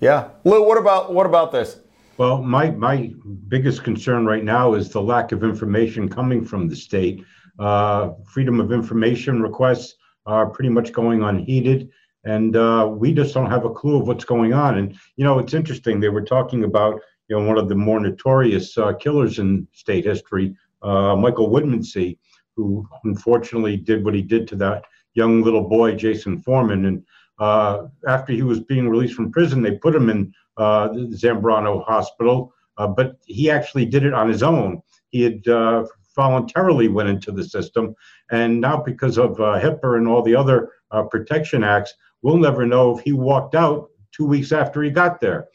Yeah, 0.01 0.29
Lou. 0.45 0.63
What 0.63 0.79
about 0.79 1.13
what 1.13 1.27
about 1.27 1.51
this? 1.51 1.81
Well, 2.19 2.43
my 2.43 2.71
my 2.71 3.13
biggest 3.49 3.83
concern 3.83 4.27
right 4.27 4.45
now 4.45 4.75
is 4.75 4.91
the 4.91 5.03
lack 5.03 5.33
of 5.33 5.43
information 5.43 6.09
coming 6.09 6.45
from 6.45 6.69
the 6.69 6.77
state. 6.77 7.25
Uh, 7.59 8.11
freedom 8.25 8.61
of 8.61 8.71
information 8.71 9.43
requests 9.43 9.97
are 10.27 10.47
pretty 10.47 10.71
much 10.71 10.93
going 10.93 11.23
unheeded, 11.23 11.91
and 12.25 12.55
uh, 12.55 12.89
we 12.89 13.13
just 13.13 13.35
don't 13.35 13.51
have 13.51 13.65
a 13.65 13.71
clue 13.71 14.01
of 14.01 14.07
what's 14.07 14.25
going 14.25 14.53
on. 14.53 14.79
And 14.79 14.97
you 15.17 15.25
know, 15.25 15.41
it's 15.41 15.55
interesting. 15.55 15.99
They 15.99 16.11
were 16.11 16.23
talking 16.23 16.63
about 16.63 17.01
you 17.29 17.39
know, 17.39 17.47
one 17.47 17.59
of 17.59 17.69
the 17.69 17.75
more 17.75 18.01
notorious 18.01 18.77
uh, 18.79 18.93
killers 18.95 19.39
in 19.39 19.69
state 19.73 20.05
history, 20.05 20.57
uh, 20.83 21.15
Michael 21.15 21.51
Woodmansee, 21.51 22.19
who 22.57 22.89
unfortunately 23.05 23.77
did 23.77 24.05
what 24.05 24.15
he 24.15 24.23
did 24.23 24.49
to 24.49 24.57
that 24.57 24.85
young 25.15 25.43
little 25.43 25.69
boy, 25.69 25.95
Jason 25.95 26.39
Foreman. 26.39 26.87
And 26.87 27.05
uh, 27.39 27.87
after 28.07 28.33
he 28.33 28.43
was 28.43 28.61
being 28.61 28.89
released 28.89 29.15
from 29.15 29.31
prison, 29.31 29.63
they 29.63 29.77
put 29.77 29.95
him 29.95 30.11
in 30.11 30.33
uh, 30.57 30.89
the 30.89 31.17
Zambrano 31.17 31.85
Hospital, 31.85 32.53
uh, 32.79 32.87
but 32.87 33.17
he 33.27 33.51
actually 33.51 33.85
did 33.85 34.05
it 34.05 34.15
on 34.15 34.29
his 34.29 34.43
own. 34.43 34.81
He 35.11 35.23
had 35.23 35.47
uh, 35.47 35.85
voluntarily 36.17 36.89
went 36.89 37.09
into 37.09 37.31
the 37.31 37.45
system, 37.45 37.95
and 38.31 38.61
now 38.61 38.77
because 38.83 39.19
of 39.19 39.37
HIPAA 39.37 39.99
and 39.99 40.09
all 40.09 40.23
the 40.23 40.35
other 40.35 40.73
protection 41.11 41.63
acts, 41.63 41.95
we'll 42.23 42.39
never 42.39 42.67
know 42.67 42.97
if 42.97 43.05
he 43.05 43.13
walked 43.13 43.55
out 43.55 43.89
two 44.11 44.27
weeks 44.27 44.51
after 44.51 44.83
he 44.83 44.91
got 44.91 45.21
there. 45.21 45.49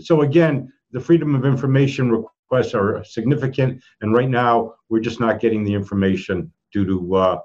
So 0.00 0.22
again, 0.22 0.72
the 0.92 1.00
freedom 1.00 1.34
of 1.34 1.44
information 1.44 2.10
requests 2.10 2.74
are 2.74 3.02
significant, 3.04 3.82
and 4.00 4.14
right 4.14 4.28
now 4.28 4.74
we're 4.88 5.00
just 5.00 5.20
not 5.20 5.40
getting 5.40 5.64
the 5.64 5.74
information 5.74 6.52
due 6.72 6.84
to 6.84 7.40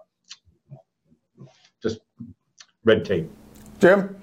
just 1.82 2.00
red 2.84 3.06
tape. 3.06 3.30
Jim? 3.80 4.16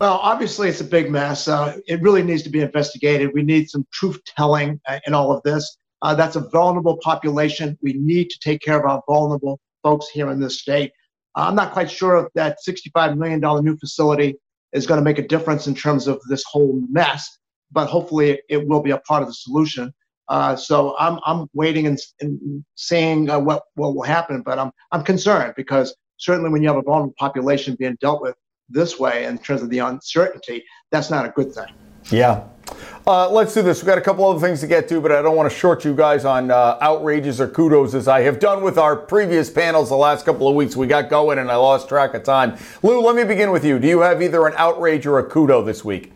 Well, 0.00 0.18
obviously, 0.22 0.68
it's 0.68 0.80
a 0.80 0.84
big 0.84 1.10
mess. 1.10 1.46
Uh, 1.46 1.78
it 1.86 2.02
really 2.02 2.22
needs 2.22 2.42
to 2.42 2.50
be 2.50 2.60
investigated. 2.60 3.30
We 3.32 3.42
need 3.42 3.70
some 3.70 3.86
truth 3.92 4.20
telling 4.24 4.80
uh, 4.88 4.98
in 5.06 5.14
all 5.14 5.30
of 5.32 5.42
this. 5.44 5.76
Uh, 6.02 6.14
that's 6.14 6.36
a 6.36 6.40
vulnerable 6.50 6.98
population. 6.98 7.78
We 7.80 7.94
need 7.94 8.28
to 8.30 8.38
take 8.40 8.60
care 8.60 8.78
of 8.78 8.84
our 8.84 9.02
vulnerable 9.08 9.60
folks 9.82 10.08
here 10.08 10.30
in 10.30 10.40
this 10.40 10.60
state. 10.60 10.92
I'm 11.36 11.54
not 11.54 11.72
quite 11.72 11.90
sure 11.90 12.16
if 12.18 12.32
that 12.34 12.58
$65 12.66 13.16
million 13.16 13.40
new 13.64 13.76
facility 13.76 14.36
is 14.74 14.86
going 14.86 14.98
to 14.98 15.04
make 15.04 15.18
a 15.18 15.26
difference 15.26 15.66
in 15.66 15.74
terms 15.74 16.06
of 16.06 16.20
this 16.28 16.44
whole 16.44 16.82
mess, 16.90 17.38
but 17.72 17.86
hopefully 17.86 18.42
it 18.48 18.66
will 18.68 18.82
be 18.82 18.90
a 18.90 18.98
part 18.98 19.22
of 19.22 19.28
the 19.28 19.34
solution. 19.34 19.92
Uh, 20.28 20.56
so 20.56 20.96
I'm, 20.98 21.18
I'm 21.24 21.48
waiting 21.54 21.86
and, 21.86 21.98
and 22.20 22.64
seeing 22.74 23.30
uh, 23.30 23.38
what, 23.38 23.62
what 23.74 23.94
will 23.94 24.02
happen, 24.02 24.42
but 24.42 24.58
I'm, 24.58 24.70
I'm 24.90 25.04
concerned 25.04 25.54
because 25.56 25.94
certainly 26.16 26.50
when 26.50 26.62
you 26.62 26.68
have 26.68 26.76
a 26.76 26.82
vulnerable 26.82 27.14
population 27.18 27.76
being 27.78 27.96
dealt 28.00 28.22
with 28.22 28.34
this 28.68 28.98
way 28.98 29.24
in 29.24 29.38
terms 29.38 29.62
of 29.62 29.70
the 29.70 29.78
uncertainty, 29.78 30.64
that's 30.90 31.10
not 31.10 31.26
a 31.26 31.28
good 31.30 31.54
thing. 31.54 31.66
Yeah. 32.10 32.44
Uh, 33.06 33.28
let's 33.28 33.52
do 33.52 33.60
this. 33.60 33.82
We've 33.82 33.86
got 33.86 33.98
a 33.98 34.00
couple 34.00 34.24
other 34.24 34.40
things 34.40 34.60
to 34.60 34.66
get 34.66 34.88
to, 34.88 35.00
but 35.00 35.12
I 35.12 35.20
don't 35.20 35.36
want 35.36 35.50
to 35.50 35.54
short 35.54 35.84
you 35.84 35.94
guys 35.94 36.24
on 36.24 36.50
uh, 36.50 36.78
outrages 36.80 37.38
or 37.38 37.48
kudos 37.48 37.94
as 37.94 38.08
I 38.08 38.22
have 38.22 38.38
done 38.38 38.62
with 38.62 38.78
our 38.78 38.96
previous 38.96 39.50
panels 39.50 39.90
the 39.90 39.96
last 39.96 40.24
couple 40.24 40.48
of 40.48 40.54
weeks. 40.54 40.74
We 40.74 40.86
got 40.86 41.10
going 41.10 41.38
and 41.38 41.50
I 41.50 41.56
lost 41.56 41.88
track 41.88 42.14
of 42.14 42.22
time. 42.22 42.56
Lou, 42.82 43.02
let 43.02 43.14
me 43.14 43.24
begin 43.24 43.50
with 43.50 43.62
you. 43.62 43.78
Do 43.78 43.86
you 43.86 44.00
have 44.00 44.22
either 44.22 44.46
an 44.46 44.54
outrage 44.56 45.06
or 45.06 45.18
a 45.18 45.28
kudo 45.28 45.64
this 45.64 45.84
week? 45.84 46.12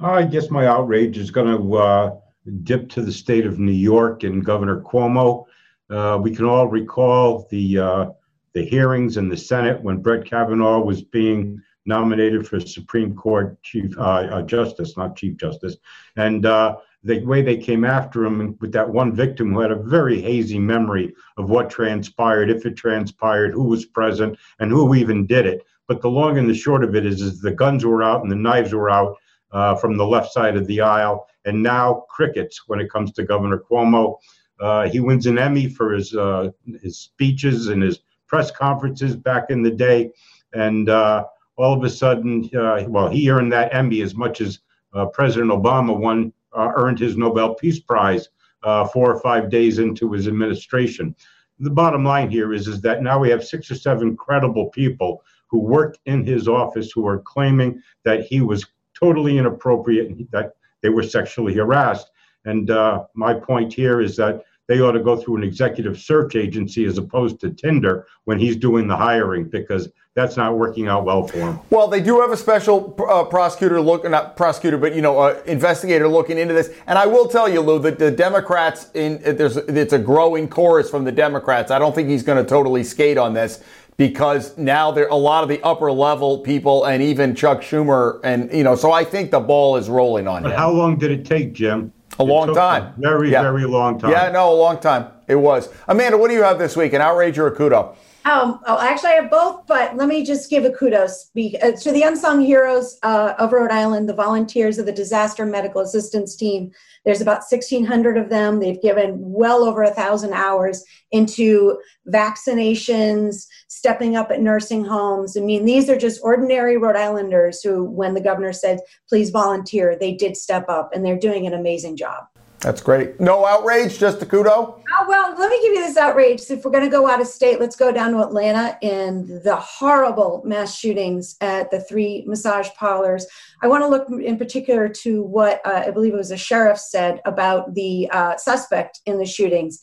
I 0.00 0.24
guess 0.24 0.50
my 0.50 0.66
outrage 0.66 1.18
is 1.18 1.30
going 1.30 1.56
to 1.56 1.76
uh, 1.76 2.16
dip 2.64 2.88
to 2.90 3.02
the 3.02 3.12
state 3.12 3.46
of 3.46 3.60
New 3.60 3.70
York 3.70 4.24
and 4.24 4.44
Governor 4.44 4.80
Cuomo. 4.80 5.44
Uh, 5.90 6.18
we 6.20 6.34
can 6.34 6.44
all 6.44 6.66
recall 6.66 7.46
the 7.50 7.78
uh, 7.78 8.06
the 8.54 8.64
hearings 8.64 9.16
in 9.16 9.28
the 9.28 9.36
Senate 9.36 9.80
when 9.82 9.98
Brett 9.98 10.24
Kavanaugh 10.24 10.80
was 10.80 11.02
being 11.02 11.62
nominated 11.88 12.46
for 12.46 12.60
Supreme 12.60 13.16
Court 13.16 13.60
Chief 13.62 13.96
uh, 13.98 14.28
uh, 14.30 14.42
Justice, 14.42 14.96
not 14.96 15.16
Chief 15.16 15.36
Justice, 15.36 15.76
and 16.16 16.46
uh, 16.46 16.76
the 17.02 17.24
way 17.24 17.42
they 17.42 17.56
came 17.56 17.84
after 17.84 18.24
him 18.24 18.56
with 18.60 18.72
that 18.72 18.88
one 18.88 19.12
victim 19.14 19.52
who 19.52 19.60
had 19.60 19.72
a 19.72 19.82
very 19.82 20.20
hazy 20.20 20.58
memory 20.58 21.14
of 21.38 21.48
what 21.48 21.70
transpired, 21.70 22.50
if 22.50 22.66
it 22.66 22.76
transpired, 22.76 23.52
who 23.52 23.64
was 23.64 23.86
present, 23.86 24.38
and 24.60 24.70
who 24.70 24.94
even 24.94 25.26
did 25.26 25.46
it. 25.46 25.64
But 25.86 26.02
the 26.02 26.10
long 26.10 26.36
and 26.38 26.48
the 26.48 26.54
short 26.54 26.84
of 26.84 26.94
it 26.94 27.06
is, 27.06 27.22
is 27.22 27.40
the 27.40 27.50
guns 27.50 27.84
were 27.84 28.02
out 28.02 28.22
and 28.22 28.30
the 28.30 28.36
knives 28.36 28.74
were 28.74 28.90
out 28.90 29.16
uh, 29.52 29.74
from 29.76 29.96
the 29.96 30.06
left 30.06 30.32
side 30.32 30.56
of 30.56 30.66
the 30.66 30.82
aisle, 30.82 31.26
and 31.46 31.62
now 31.62 32.04
crickets 32.10 32.64
when 32.66 32.80
it 32.80 32.90
comes 32.90 33.12
to 33.12 33.22
Governor 33.22 33.58
Cuomo. 33.58 34.18
Uh, 34.60 34.88
he 34.88 35.00
wins 35.00 35.26
an 35.26 35.38
Emmy 35.38 35.68
for 35.68 35.92
his 35.92 36.14
uh, 36.14 36.50
his 36.82 36.98
speeches 36.98 37.68
and 37.68 37.82
his 37.82 38.00
press 38.26 38.50
conferences 38.50 39.16
back 39.16 39.50
in 39.50 39.62
the 39.62 39.70
day, 39.70 40.10
and 40.52 40.90
uh, 40.90 41.24
all 41.58 41.74
of 41.74 41.82
a 41.82 41.90
sudden, 41.90 42.48
uh, 42.56 42.84
well, 42.88 43.08
he 43.08 43.30
earned 43.30 43.52
that 43.52 43.74
Emmy 43.74 44.00
as 44.00 44.14
much 44.14 44.40
as 44.40 44.60
uh, 44.94 45.06
President 45.06 45.50
Obama 45.50 45.96
won 45.96 46.32
uh, 46.56 46.72
earned 46.76 46.98
his 46.98 47.16
Nobel 47.16 47.54
Peace 47.54 47.80
Prize 47.80 48.28
uh, 48.62 48.86
four 48.86 49.12
or 49.12 49.20
five 49.20 49.50
days 49.50 49.78
into 49.78 50.12
his 50.12 50.28
administration. 50.28 51.14
The 51.58 51.70
bottom 51.70 52.04
line 52.04 52.30
here 52.30 52.54
is 52.54 52.68
is 52.68 52.80
that 52.82 53.02
now 53.02 53.18
we 53.18 53.28
have 53.30 53.44
six 53.44 53.70
or 53.70 53.74
seven 53.74 54.16
credible 54.16 54.70
people 54.70 55.22
who 55.48 55.58
worked 55.58 55.98
in 56.06 56.24
his 56.24 56.46
office 56.46 56.92
who 56.92 57.06
are 57.06 57.18
claiming 57.18 57.82
that 58.04 58.22
he 58.22 58.40
was 58.40 58.64
totally 58.98 59.38
inappropriate 59.38 60.08
and 60.10 60.28
that 60.30 60.52
they 60.82 60.88
were 60.88 61.02
sexually 61.02 61.54
harassed. 61.54 62.10
And 62.44 62.70
uh, 62.70 63.04
my 63.14 63.34
point 63.34 63.72
here 63.72 64.00
is 64.00 64.16
that 64.16 64.44
they 64.68 64.80
ought 64.80 64.92
to 64.92 65.02
go 65.02 65.16
through 65.16 65.38
an 65.38 65.42
executive 65.42 65.98
search 65.98 66.36
agency 66.36 66.84
as 66.84 66.98
opposed 66.98 67.40
to 67.40 67.50
Tinder 67.50 68.06
when 68.24 68.38
he's 68.38 68.56
doing 68.56 68.86
the 68.86 68.96
hiring 68.96 69.48
because 69.48 69.88
that's 70.18 70.36
not 70.36 70.56
working 70.56 70.88
out 70.88 71.04
well 71.04 71.26
for 71.28 71.38
him. 71.38 71.60
Well, 71.70 71.86
they 71.86 72.00
do 72.00 72.20
have 72.20 72.32
a 72.32 72.36
special 72.36 72.94
uh, 73.08 73.24
prosecutor 73.24 73.80
look, 73.80 74.08
not 74.08 74.36
prosecutor, 74.36 74.76
but 74.76 74.94
you 74.94 75.00
know, 75.00 75.18
uh, 75.18 75.40
investigator 75.46 76.08
looking 76.08 76.38
into 76.38 76.54
this. 76.54 76.70
And 76.88 76.98
I 76.98 77.06
will 77.06 77.28
tell 77.28 77.48
you, 77.48 77.60
Lou, 77.60 77.78
that 77.80 78.00
the 78.00 78.10
Democrats 78.10 78.90
in 78.94 79.20
there's 79.22 79.56
it's 79.56 79.92
a 79.92 79.98
growing 79.98 80.48
chorus 80.48 80.90
from 80.90 81.04
the 81.04 81.12
Democrats. 81.12 81.70
I 81.70 81.78
don't 81.78 81.94
think 81.94 82.08
he's 82.08 82.24
going 82.24 82.42
to 82.42 82.48
totally 82.48 82.82
skate 82.82 83.16
on 83.16 83.32
this 83.32 83.62
because 83.96 84.58
now 84.58 84.90
there 84.90 85.06
a 85.06 85.14
lot 85.14 85.44
of 85.44 85.48
the 85.48 85.62
upper 85.62 85.92
level 85.92 86.38
people 86.38 86.84
and 86.84 87.00
even 87.00 87.34
Chuck 87.36 87.60
Schumer 87.60 88.18
and 88.24 88.52
you 88.52 88.64
know, 88.64 88.74
so 88.74 88.90
I 88.90 89.04
think 89.04 89.30
the 89.30 89.40
ball 89.40 89.76
is 89.76 89.88
rolling 89.88 90.26
on 90.26 90.38
him. 90.38 90.42
but 90.44 90.52
him. 90.52 90.58
How 90.58 90.70
long 90.72 90.98
did 90.98 91.12
it 91.12 91.24
take, 91.24 91.52
Jim? 91.52 91.92
A 92.18 92.24
long 92.24 92.52
time. 92.52 92.82
A 92.82 92.94
very, 93.00 93.30
yeah. 93.30 93.42
very 93.42 93.64
long 93.64 94.00
time. 94.00 94.10
Yeah, 94.10 94.28
no, 94.32 94.52
a 94.52 94.58
long 94.58 94.80
time. 94.80 95.06
It 95.28 95.36
was. 95.36 95.68
Amanda, 95.86 96.18
what 96.18 96.28
do 96.28 96.34
you 96.34 96.42
have 96.42 96.58
this 96.58 96.76
week? 96.76 96.92
An 96.92 97.00
outrage 97.00 97.38
or 97.38 97.46
a 97.46 97.54
kudo? 97.54 97.94
Um, 98.28 98.60
oh, 98.66 98.78
actually, 98.78 99.12
I 99.12 99.22
have 99.22 99.30
both, 99.30 99.66
but 99.66 99.96
let 99.96 100.06
me 100.06 100.22
just 100.22 100.50
give 100.50 100.66
a 100.66 100.70
kudos 100.70 101.30
uh, 101.62 101.72
to 101.72 101.92
the 101.92 102.02
unsung 102.02 102.42
heroes 102.42 102.98
uh, 103.02 103.32
of 103.38 103.52
Rhode 103.52 103.70
Island, 103.70 104.06
the 104.06 104.14
volunteers 104.14 104.76
of 104.76 104.84
the 104.84 104.92
Disaster 104.92 105.46
Medical 105.46 105.80
Assistance 105.80 106.36
Team. 106.36 106.70
There's 107.06 107.22
about 107.22 107.44
1,600 107.48 108.18
of 108.18 108.28
them. 108.28 108.60
They've 108.60 108.82
given 108.82 109.16
well 109.18 109.64
over 109.64 109.82
a 109.82 109.94
thousand 109.94 110.34
hours 110.34 110.84
into 111.10 111.78
vaccinations, 112.12 113.46
stepping 113.68 114.14
up 114.14 114.30
at 114.30 114.42
nursing 114.42 114.84
homes. 114.84 115.34
I 115.34 115.40
mean, 115.40 115.64
these 115.64 115.88
are 115.88 115.96
just 115.96 116.20
ordinary 116.22 116.76
Rhode 116.76 116.96
Islanders 116.96 117.62
who, 117.62 117.84
when 117.84 118.12
the 118.12 118.20
governor 118.20 118.52
said, 118.52 118.80
please 119.08 119.30
volunteer, 119.30 119.96
they 119.98 120.12
did 120.12 120.36
step 120.36 120.68
up 120.68 120.90
and 120.92 121.02
they're 121.02 121.18
doing 121.18 121.46
an 121.46 121.54
amazing 121.54 121.96
job. 121.96 122.24
That's 122.60 122.80
great. 122.80 123.20
No 123.20 123.46
outrage, 123.46 123.98
just 123.98 124.20
a 124.20 124.26
kudo? 124.26 124.82
Oh, 124.98 125.06
well, 125.08 125.34
let 125.38 125.50
me 125.50 125.60
give 125.62 125.74
you 125.74 125.86
this 125.86 125.96
outrage. 125.96 126.42
If 126.50 126.64
we're 126.64 126.72
going 126.72 126.84
to 126.84 126.90
go 126.90 127.08
out 127.08 127.20
of 127.20 127.28
state, 127.28 127.60
let's 127.60 127.76
go 127.76 127.92
down 127.92 128.12
to 128.12 128.20
Atlanta 128.20 128.76
and 128.82 129.28
the 129.28 129.54
horrible 129.56 130.42
mass 130.44 130.76
shootings 130.76 131.36
at 131.40 131.70
the 131.70 131.80
three 131.80 132.24
massage 132.26 132.68
parlors. 132.76 133.26
I 133.62 133.68
want 133.68 133.84
to 133.84 133.88
look 133.88 134.08
in 134.10 134.36
particular 134.38 134.88
to 134.88 135.22
what 135.22 135.60
uh, 135.64 135.84
I 135.86 135.90
believe 135.92 136.14
it 136.14 136.16
was 136.16 136.32
a 136.32 136.36
sheriff 136.36 136.78
said 136.78 137.20
about 137.24 137.74
the 137.74 138.08
uh, 138.10 138.36
suspect 138.36 139.00
in 139.06 139.18
the 139.18 139.26
shootings. 139.26 139.80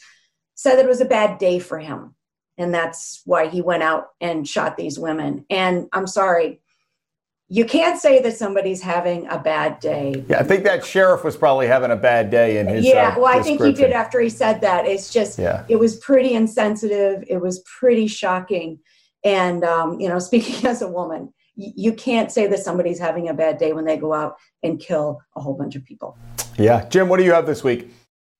Said 0.55 0.75
that 0.75 0.85
it 0.85 0.89
was 0.89 1.01
a 1.01 1.05
bad 1.05 1.37
day 1.37 1.59
for 1.59 1.79
him. 1.79 2.15
And 2.57 2.73
that's 2.73 3.21
why 3.25 3.47
he 3.47 3.61
went 3.61 3.83
out 3.83 4.07
and 4.21 4.47
shot 4.47 4.77
these 4.77 4.97
women. 4.97 5.45
And 5.49 5.87
I'm 5.91 6.07
sorry, 6.07 6.61
you 7.47 7.63
can't 7.63 7.99
say 7.99 8.21
that 8.21 8.35
somebody's 8.35 8.81
having 8.81 9.27
a 9.27 9.37
bad 9.37 9.79
day. 9.79 10.25
Yeah, 10.27 10.39
I 10.39 10.43
think 10.43 10.63
that 10.63 10.83
sheriff 10.83 11.23
was 11.23 11.37
probably 11.37 11.67
having 11.67 11.91
a 11.91 11.95
bad 11.95 12.31
day 12.31 12.57
in 12.57 12.67
his. 12.67 12.85
Yeah, 12.85 13.13
uh, 13.15 13.19
well, 13.19 13.37
I 13.37 13.41
think 13.43 13.61
he 13.61 13.71
did 13.71 13.91
after 13.91 14.19
he 14.19 14.29
said 14.29 14.61
that. 14.61 14.87
It's 14.87 15.13
just, 15.13 15.37
yeah. 15.37 15.63
it 15.69 15.75
was 15.75 15.97
pretty 15.97 16.33
insensitive. 16.33 17.23
It 17.27 17.39
was 17.39 17.59
pretty 17.59 18.07
shocking. 18.07 18.79
And, 19.23 19.63
um, 19.63 19.99
you 19.99 20.09
know, 20.09 20.17
speaking 20.29 20.65
as 20.65 20.81
a 20.81 20.87
woman, 20.87 21.31
you 21.55 21.93
can't 21.93 22.31
say 22.31 22.47
that 22.47 22.59
somebody's 22.59 22.99
having 22.99 23.29
a 23.29 23.33
bad 23.33 23.59
day 23.59 23.73
when 23.73 23.85
they 23.85 23.95
go 23.95 24.13
out 24.13 24.35
and 24.63 24.79
kill 24.79 25.21
a 25.35 25.41
whole 25.41 25.53
bunch 25.53 25.75
of 25.75 25.85
people. 25.85 26.17
Yeah. 26.57 26.87
Jim, 26.89 27.09
what 27.09 27.17
do 27.17 27.23
you 27.23 27.31
have 27.31 27.45
this 27.45 27.63
week? 27.63 27.91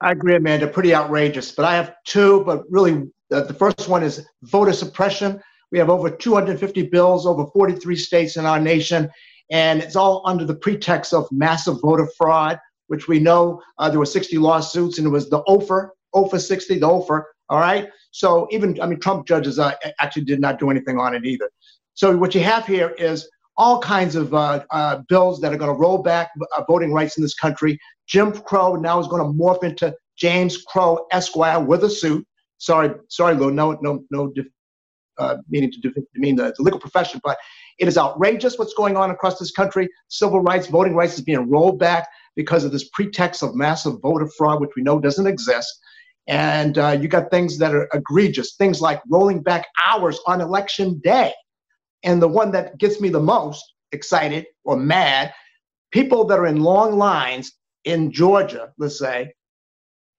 I 0.01 0.11
agree, 0.11 0.35
Amanda. 0.35 0.67
Pretty 0.67 0.93
outrageous. 0.93 1.51
But 1.51 1.65
I 1.65 1.75
have 1.75 1.95
two, 2.05 2.43
but 2.43 2.63
really, 2.69 3.03
uh, 3.31 3.41
the 3.41 3.53
first 3.53 3.87
one 3.87 4.03
is 4.03 4.25
voter 4.43 4.73
suppression. 4.73 5.41
We 5.71 5.79
have 5.79 5.89
over 5.89 6.09
250 6.09 6.83
bills, 6.83 7.25
over 7.25 7.45
43 7.47 7.95
states 7.95 8.37
in 8.37 8.45
our 8.45 8.59
nation, 8.59 9.09
and 9.51 9.81
it's 9.81 9.95
all 9.95 10.21
under 10.25 10.45
the 10.45 10.55
pretext 10.55 11.13
of 11.13 11.27
massive 11.31 11.81
voter 11.81 12.07
fraud, 12.17 12.59
which 12.87 13.07
we 13.07 13.19
know 13.19 13.61
uh, 13.77 13.89
there 13.89 13.99
were 13.99 14.05
60 14.05 14.37
lawsuits, 14.37 14.97
and 14.97 15.07
it 15.07 15.11
was 15.11 15.29
the 15.29 15.43
OFER, 15.47 15.93
OFER 16.13 16.39
60, 16.39 16.79
the 16.79 16.87
OFER. 16.87 17.27
All 17.49 17.59
right. 17.59 17.89
So 18.11 18.47
even, 18.51 18.79
I 18.81 18.87
mean, 18.87 18.99
Trump 18.99 19.27
judges 19.27 19.59
uh, 19.59 19.73
actually 19.99 20.25
did 20.25 20.39
not 20.39 20.59
do 20.59 20.69
anything 20.69 20.97
on 20.97 21.13
it 21.13 21.25
either. 21.25 21.49
So 21.93 22.15
what 22.17 22.33
you 22.33 22.41
have 22.41 22.65
here 22.65 22.89
is 22.97 23.29
all 23.57 23.79
kinds 23.79 24.15
of 24.15 24.33
uh, 24.33 24.63
uh, 24.71 25.01
bills 25.07 25.39
that 25.41 25.53
are 25.53 25.57
going 25.57 25.73
to 25.73 25.79
roll 25.79 25.99
back 25.99 26.31
uh, 26.57 26.63
voting 26.67 26.91
rights 26.91 27.17
in 27.17 27.23
this 27.23 27.35
country. 27.35 27.79
Jim 28.07 28.31
Crow 28.31 28.75
now 28.75 28.99
is 28.99 29.07
going 29.07 29.21
to 29.21 29.37
morph 29.37 29.63
into 29.63 29.95
James 30.17 30.63
Crow 30.63 31.05
Esquire 31.11 31.59
with 31.59 31.83
a 31.83 31.89
suit. 31.89 32.25
Sorry, 32.57 32.91
sorry, 33.09 33.35
Lou. 33.35 33.51
No, 33.51 33.77
no, 33.81 34.03
no 34.11 34.33
uh, 35.17 35.37
meaning 35.49 35.71
to, 35.71 35.79
do, 35.79 35.93
mean 36.15 36.35
the, 36.35 36.53
the 36.57 36.63
legal 36.63 36.79
profession, 36.79 37.19
but 37.23 37.37
it 37.77 37.87
is 37.87 37.97
outrageous 37.97 38.57
what's 38.57 38.73
going 38.73 38.97
on 38.97 39.11
across 39.11 39.39
this 39.39 39.51
country. 39.51 39.87
Civil 40.07 40.41
rights, 40.41 40.67
voting 40.67 40.95
rights 40.95 41.15
is 41.15 41.21
being 41.21 41.49
rolled 41.49 41.79
back 41.79 42.07
because 42.35 42.63
of 42.63 42.71
this 42.71 42.89
pretext 42.89 43.43
of 43.43 43.55
massive 43.55 44.01
voter 44.01 44.27
fraud, 44.37 44.61
which 44.61 44.71
we 44.75 44.83
know 44.83 44.99
doesn't 44.99 45.27
exist. 45.27 45.79
And 46.27 46.77
uh, 46.77 46.97
you 46.99 47.07
got 47.07 47.29
things 47.29 47.57
that 47.59 47.75
are 47.75 47.87
egregious, 47.93 48.55
things 48.55 48.81
like 48.81 49.01
rolling 49.09 49.41
back 49.41 49.67
hours 49.85 50.19
on 50.25 50.41
election 50.41 50.99
day. 51.03 51.33
And 52.03 52.21
the 52.21 52.27
one 52.27 52.51
that 52.51 52.77
gets 52.77 52.99
me 52.99 53.09
the 53.09 53.19
most 53.19 53.63
excited 53.91 54.45
or 54.63 54.75
mad 54.75 55.33
people 55.95 56.25
that 56.25 56.37
are 56.37 56.47
in 56.47 56.59
long 56.59 56.97
lines 56.97 57.53
in 57.85 58.11
Georgia, 58.11 58.73
let's 58.77 58.99
say, 58.99 59.31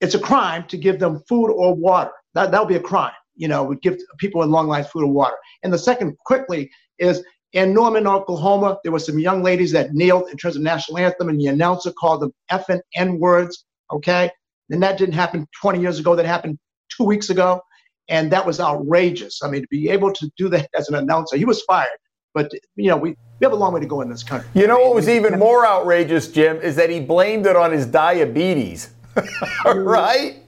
it's 0.00 0.14
a 0.14 0.18
crime 0.18 0.66
to 0.68 0.78
give 0.78 0.98
them 0.98 1.22
food 1.28 1.50
or 1.50 1.74
water. 1.74 2.12
That 2.32 2.50
that 2.50 2.60
would 2.60 2.68
be 2.68 2.76
a 2.76 2.80
crime. 2.80 3.12
You 3.36 3.48
know, 3.48 3.64
we 3.64 3.76
give 3.76 3.98
people 4.18 4.42
in 4.42 4.50
long 4.50 4.66
lines 4.66 4.88
food 4.88 5.04
or 5.04 5.12
water. 5.12 5.36
And 5.62 5.72
the 5.72 5.78
second, 5.78 6.16
quickly, 6.24 6.70
is 6.98 7.22
in 7.52 7.72
Norman, 7.72 8.06
Oklahoma, 8.06 8.78
there 8.82 8.92
were 8.92 8.98
some 8.98 9.18
young 9.18 9.42
ladies 9.42 9.72
that 9.72 9.94
kneeled 9.94 10.28
in 10.30 10.36
terms 10.36 10.56
of 10.56 10.62
national 10.62 10.98
anthem, 10.98 11.28
and 11.28 11.40
the 11.40 11.46
announcer 11.46 11.92
called 11.92 12.22
them 12.22 12.32
F 12.50 12.68
and 12.68 12.82
N 12.94 13.18
words. 13.18 13.64
Okay, 13.92 14.30
and 14.70 14.82
that 14.82 14.98
didn't 14.98 15.14
happen 15.14 15.46
20 15.60 15.80
years 15.80 15.98
ago. 15.98 16.16
That 16.16 16.26
happened 16.26 16.58
two 16.94 17.04
weeks 17.04 17.30
ago, 17.30 17.60
and 18.08 18.30
that 18.32 18.44
was 18.44 18.60
outrageous. 18.60 19.42
I 19.42 19.48
mean, 19.48 19.62
to 19.62 19.68
be 19.70 19.88
able 19.88 20.12
to 20.12 20.30
do 20.36 20.48
that 20.50 20.68
as 20.76 20.88
an 20.88 20.96
announcer, 20.96 21.36
he 21.36 21.44
was 21.44 21.62
fired. 21.62 21.88
But 22.34 22.52
you 22.74 22.90
know, 22.90 22.96
we, 22.98 23.10
we 23.10 23.44
have 23.44 23.52
a 23.52 23.56
long 23.56 23.72
way 23.72 23.80
to 23.80 23.86
go 23.86 24.02
in 24.02 24.10
this 24.10 24.22
country. 24.22 24.48
You 24.54 24.66
know 24.66 24.78
what 24.78 24.94
was 24.94 25.08
even 25.08 25.38
more 25.38 25.66
outrageous, 25.66 26.28
Jim, 26.28 26.58
is 26.58 26.76
that 26.76 26.90
he 26.90 27.00
blamed 27.00 27.46
it 27.46 27.56
on 27.56 27.72
his 27.72 27.86
diabetes. 27.86 28.90
right? 29.64 30.42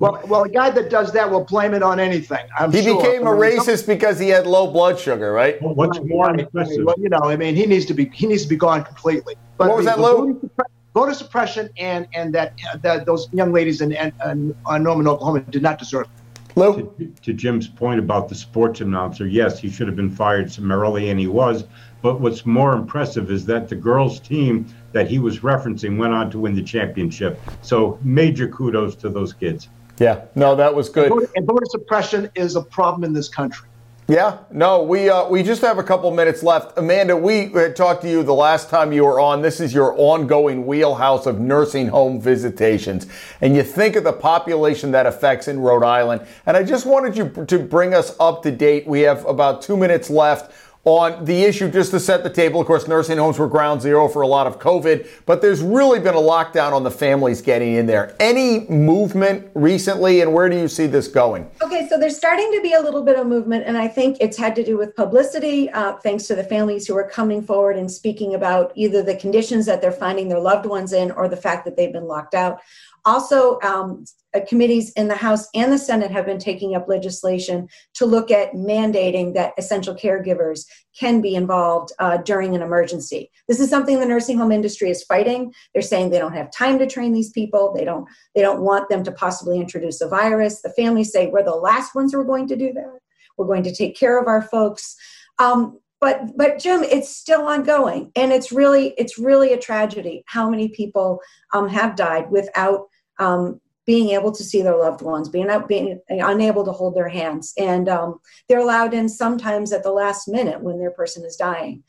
Well, 0.00 0.20
well, 0.28 0.44
a 0.44 0.48
guy 0.48 0.70
that 0.70 0.90
does 0.90 1.12
that 1.12 1.28
will 1.28 1.44
blame 1.44 1.74
it 1.74 1.82
on 1.82 1.98
anything. 1.98 2.46
I'm 2.56 2.70
he 2.70 2.82
sure. 2.82 3.02
became 3.02 3.22
a 3.26 3.30
racist 3.30 3.86
because 3.86 4.18
he 4.18 4.28
had 4.28 4.46
low 4.46 4.70
blood 4.70 4.98
sugar, 4.98 5.32
right? 5.32 5.60
Well, 5.60 5.74
what's 5.74 5.98
more 6.00 6.30
impressive? 6.30 6.84
Well, 6.84 6.94
you 6.98 7.08
know, 7.08 7.18
I 7.24 7.36
mean, 7.36 7.56
he 7.56 7.66
needs 7.66 7.84
to 7.86 7.94
be 7.94 8.08
he 8.10 8.26
needs 8.26 8.42
to 8.44 8.48
be 8.48 8.56
gone 8.56 8.84
completely. 8.84 9.34
But 9.56 9.68
What 9.68 9.76
was 9.78 9.86
the- 9.86 9.90
that, 9.92 9.96
the 9.98 10.02
Lou? 10.02 10.50
voter 10.94 11.14
suppression 11.14 11.68
and 11.78 12.06
and 12.14 12.32
that 12.34 12.54
that 12.82 13.06
those 13.06 13.28
young 13.32 13.52
ladies 13.52 13.80
in, 13.80 13.92
in, 13.92 14.12
in 14.24 14.54
uh, 14.66 14.78
Norman, 14.78 15.08
Oklahoma, 15.08 15.40
did 15.40 15.62
not 15.62 15.78
deserve. 15.78 16.06
it. 16.06 16.56
Lou? 16.56 16.92
To, 16.98 17.12
to 17.22 17.32
Jim's 17.32 17.68
point 17.68 17.98
about 17.98 18.28
the 18.28 18.34
sports 18.34 18.80
announcer, 18.80 19.26
yes, 19.26 19.58
he 19.58 19.68
should 19.70 19.86
have 19.88 19.96
been 19.96 20.10
fired 20.10 20.50
summarily, 20.50 21.10
and 21.10 21.18
he 21.18 21.26
was. 21.26 21.64
But 22.02 22.20
what's 22.20 22.46
more 22.46 22.72
impressive 22.74 23.30
is 23.32 23.44
that 23.46 23.68
the 23.68 23.74
girls' 23.74 24.20
team 24.20 24.66
that 24.92 25.08
he 25.08 25.18
was 25.18 25.40
referencing 25.40 25.98
went 25.98 26.14
on 26.14 26.30
to 26.30 26.38
win 26.38 26.54
the 26.54 26.62
championship. 26.62 27.40
So 27.62 27.98
major 28.02 28.46
kudos 28.48 28.94
to 28.96 29.08
those 29.08 29.32
kids. 29.32 29.68
Yeah, 29.98 30.26
no, 30.34 30.54
that 30.56 30.74
was 30.74 30.88
good. 30.88 31.08
Voter, 31.08 31.28
and 31.34 31.46
voter 31.46 31.66
suppression 31.68 32.30
is 32.34 32.56
a 32.56 32.62
problem 32.62 33.04
in 33.04 33.12
this 33.12 33.28
country. 33.28 33.68
Yeah, 34.10 34.38
no, 34.50 34.84
we 34.84 35.10
uh, 35.10 35.28
we 35.28 35.42
just 35.42 35.60
have 35.60 35.76
a 35.76 35.82
couple 35.82 36.10
minutes 36.10 36.42
left. 36.42 36.78
Amanda, 36.78 37.14
we 37.14 37.48
had 37.52 37.76
talked 37.76 38.00
to 38.02 38.08
you 38.08 38.22
the 38.22 38.32
last 38.32 38.70
time 38.70 38.90
you 38.90 39.04
were 39.04 39.20
on. 39.20 39.42
This 39.42 39.60
is 39.60 39.74
your 39.74 39.94
ongoing 39.98 40.66
wheelhouse 40.66 41.26
of 41.26 41.40
nursing 41.40 41.88
home 41.88 42.18
visitations, 42.18 43.06
and 43.42 43.54
you 43.54 43.62
think 43.62 43.96
of 43.96 44.04
the 44.04 44.14
population 44.14 44.92
that 44.92 45.04
affects 45.04 45.46
in 45.46 45.60
Rhode 45.60 45.84
Island. 45.84 46.26
And 46.46 46.56
I 46.56 46.62
just 46.62 46.86
wanted 46.86 47.18
you 47.18 47.44
to 47.44 47.58
bring 47.58 47.92
us 47.92 48.16
up 48.18 48.42
to 48.44 48.50
date. 48.50 48.86
We 48.86 49.00
have 49.00 49.26
about 49.26 49.60
two 49.60 49.76
minutes 49.76 50.08
left 50.08 50.52
on 50.88 51.24
the 51.24 51.44
issue 51.44 51.70
just 51.70 51.90
to 51.92 52.00
set 52.00 52.22
the 52.22 52.30
table. 52.30 52.60
Of 52.60 52.66
course, 52.66 52.88
nursing 52.88 53.18
homes 53.18 53.38
were 53.38 53.48
ground 53.48 53.82
zero 53.82 54.08
for 54.08 54.22
a 54.22 54.26
lot 54.26 54.46
of 54.46 54.58
COVID, 54.58 55.08
but 55.26 55.42
there's 55.42 55.62
really 55.62 56.00
been 56.00 56.14
a 56.14 56.20
lockdown 56.20 56.72
on 56.72 56.84
the 56.84 56.90
families 56.90 57.42
getting 57.42 57.74
in 57.74 57.86
there. 57.86 58.16
Any 58.20 58.66
movement 58.68 59.50
recently, 59.54 60.20
and 60.20 60.32
where 60.32 60.48
do 60.48 60.58
you 60.58 60.68
see 60.68 60.86
this 60.86 61.08
going? 61.08 61.50
Okay, 61.62 61.88
so 61.88 61.98
there's 61.98 62.16
starting 62.16 62.50
to 62.52 62.60
be 62.62 62.72
a 62.72 62.80
little 62.80 63.02
bit 63.02 63.18
of 63.18 63.26
movement, 63.26 63.64
and 63.66 63.76
I 63.76 63.88
think 63.88 64.16
it's 64.20 64.36
had 64.36 64.54
to 64.56 64.64
do 64.64 64.78
with 64.78 64.94
publicity, 64.96 65.70
uh, 65.70 65.94
thanks 65.94 66.26
to 66.28 66.34
the 66.34 66.44
families 66.44 66.86
who 66.86 66.96
are 66.96 67.08
coming 67.08 67.42
forward 67.42 67.76
and 67.76 67.90
speaking 67.90 68.34
about 68.34 68.72
either 68.74 69.02
the 69.02 69.16
conditions 69.16 69.66
that 69.66 69.80
they're 69.80 69.92
finding 69.92 70.28
their 70.28 70.40
loved 70.40 70.66
ones 70.66 70.92
in 70.92 71.10
or 71.10 71.28
the 71.28 71.36
fact 71.36 71.64
that 71.64 71.76
they've 71.76 71.92
been 71.92 72.06
locked 72.06 72.34
out. 72.34 72.60
Also, 73.04 73.58
um, 73.62 74.04
uh, 74.38 74.46
committees 74.46 74.92
in 74.92 75.08
the 75.08 75.14
House 75.14 75.48
and 75.54 75.72
the 75.72 75.78
Senate 75.78 76.10
have 76.10 76.26
been 76.26 76.38
taking 76.38 76.74
up 76.74 76.88
legislation 76.88 77.68
to 77.94 78.06
look 78.06 78.30
at 78.30 78.52
mandating 78.52 79.34
that 79.34 79.52
essential 79.58 79.94
caregivers 79.94 80.64
can 80.98 81.20
be 81.20 81.34
involved 81.34 81.92
uh, 81.98 82.16
during 82.18 82.54
an 82.54 82.62
emergency. 82.62 83.30
This 83.48 83.60
is 83.60 83.70
something 83.70 83.98
the 83.98 84.06
nursing 84.06 84.38
home 84.38 84.52
industry 84.52 84.90
is 84.90 85.04
fighting. 85.04 85.52
They're 85.72 85.82
saying 85.82 86.10
they 86.10 86.18
don't 86.18 86.34
have 86.34 86.50
time 86.52 86.78
to 86.78 86.86
train 86.86 87.12
these 87.12 87.30
people. 87.30 87.72
They 87.76 87.84
don't. 87.84 88.06
They 88.34 88.42
don't 88.42 88.62
want 88.62 88.88
them 88.88 89.04
to 89.04 89.12
possibly 89.12 89.60
introduce 89.60 90.00
a 90.00 90.08
virus. 90.08 90.62
The 90.62 90.70
families 90.70 91.12
say 91.12 91.28
we're 91.28 91.44
the 91.44 91.52
last 91.52 91.94
ones 91.94 92.12
who 92.12 92.20
are 92.20 92.24
going 92.24 92.48
to 92.48 92.56
do 92.56 92.72
that. 92.72 92.98
We're 93.36 93.46
going 93.46 93.62
to 93.64 93.74
take 93.74 93.96
care 93.96 94.20
of 94.20 94.26
our 94.26 94.42
folks. 94.42 94.96
Um, 95.38 95.78
but 96.00 96.36
but 96.36 96.58
Jim, 96.58 96.82
it's 96.82 97.14
still 97.14 97.42
ongoing, 97.42 98.12
and 98.14 98.32
it's 98.32 98.52
really 98.52 98.94
it's 98.98 99.18
really 99.18 99.52
a 99.52 99.58
tragedy 99.58 100.24
how 100.26 100.48
many 100.48 100.68
people 100.68 101.20
um, 101.52 101.68
have 101.68 101.96
died 101.96 102.30
without 102.30 102.86
um, 103.18 103.60
being 103.88 104.10
able 104.10 104.30
to 104.30 104.44
see 104.44 104.60
their 104.60 104.76
loved 104.76 105.00
ones, 105.00 105.30
being 105.30 105.48
being 105.66 105.98
unable 106.10 106.62
to 106.62 106.70
hold 106.70 106.94
their 106.94 107.08
hands, 107.08 107.54
and 107.56 107.88
um, 107.88 108.20
they're 108.46 108.58
allowed 108.58 108.92
in 108.92 109.08
sometimes 109.08 109.72
at 109.72 109.82
the 109.82 109.90
last 109.90 110.28
minute 110.28 110.60
when 110.60 110.78
their 110.78 110.90
person 110.90 111.24
is 111.24 111.36
dying, 111.36 111.82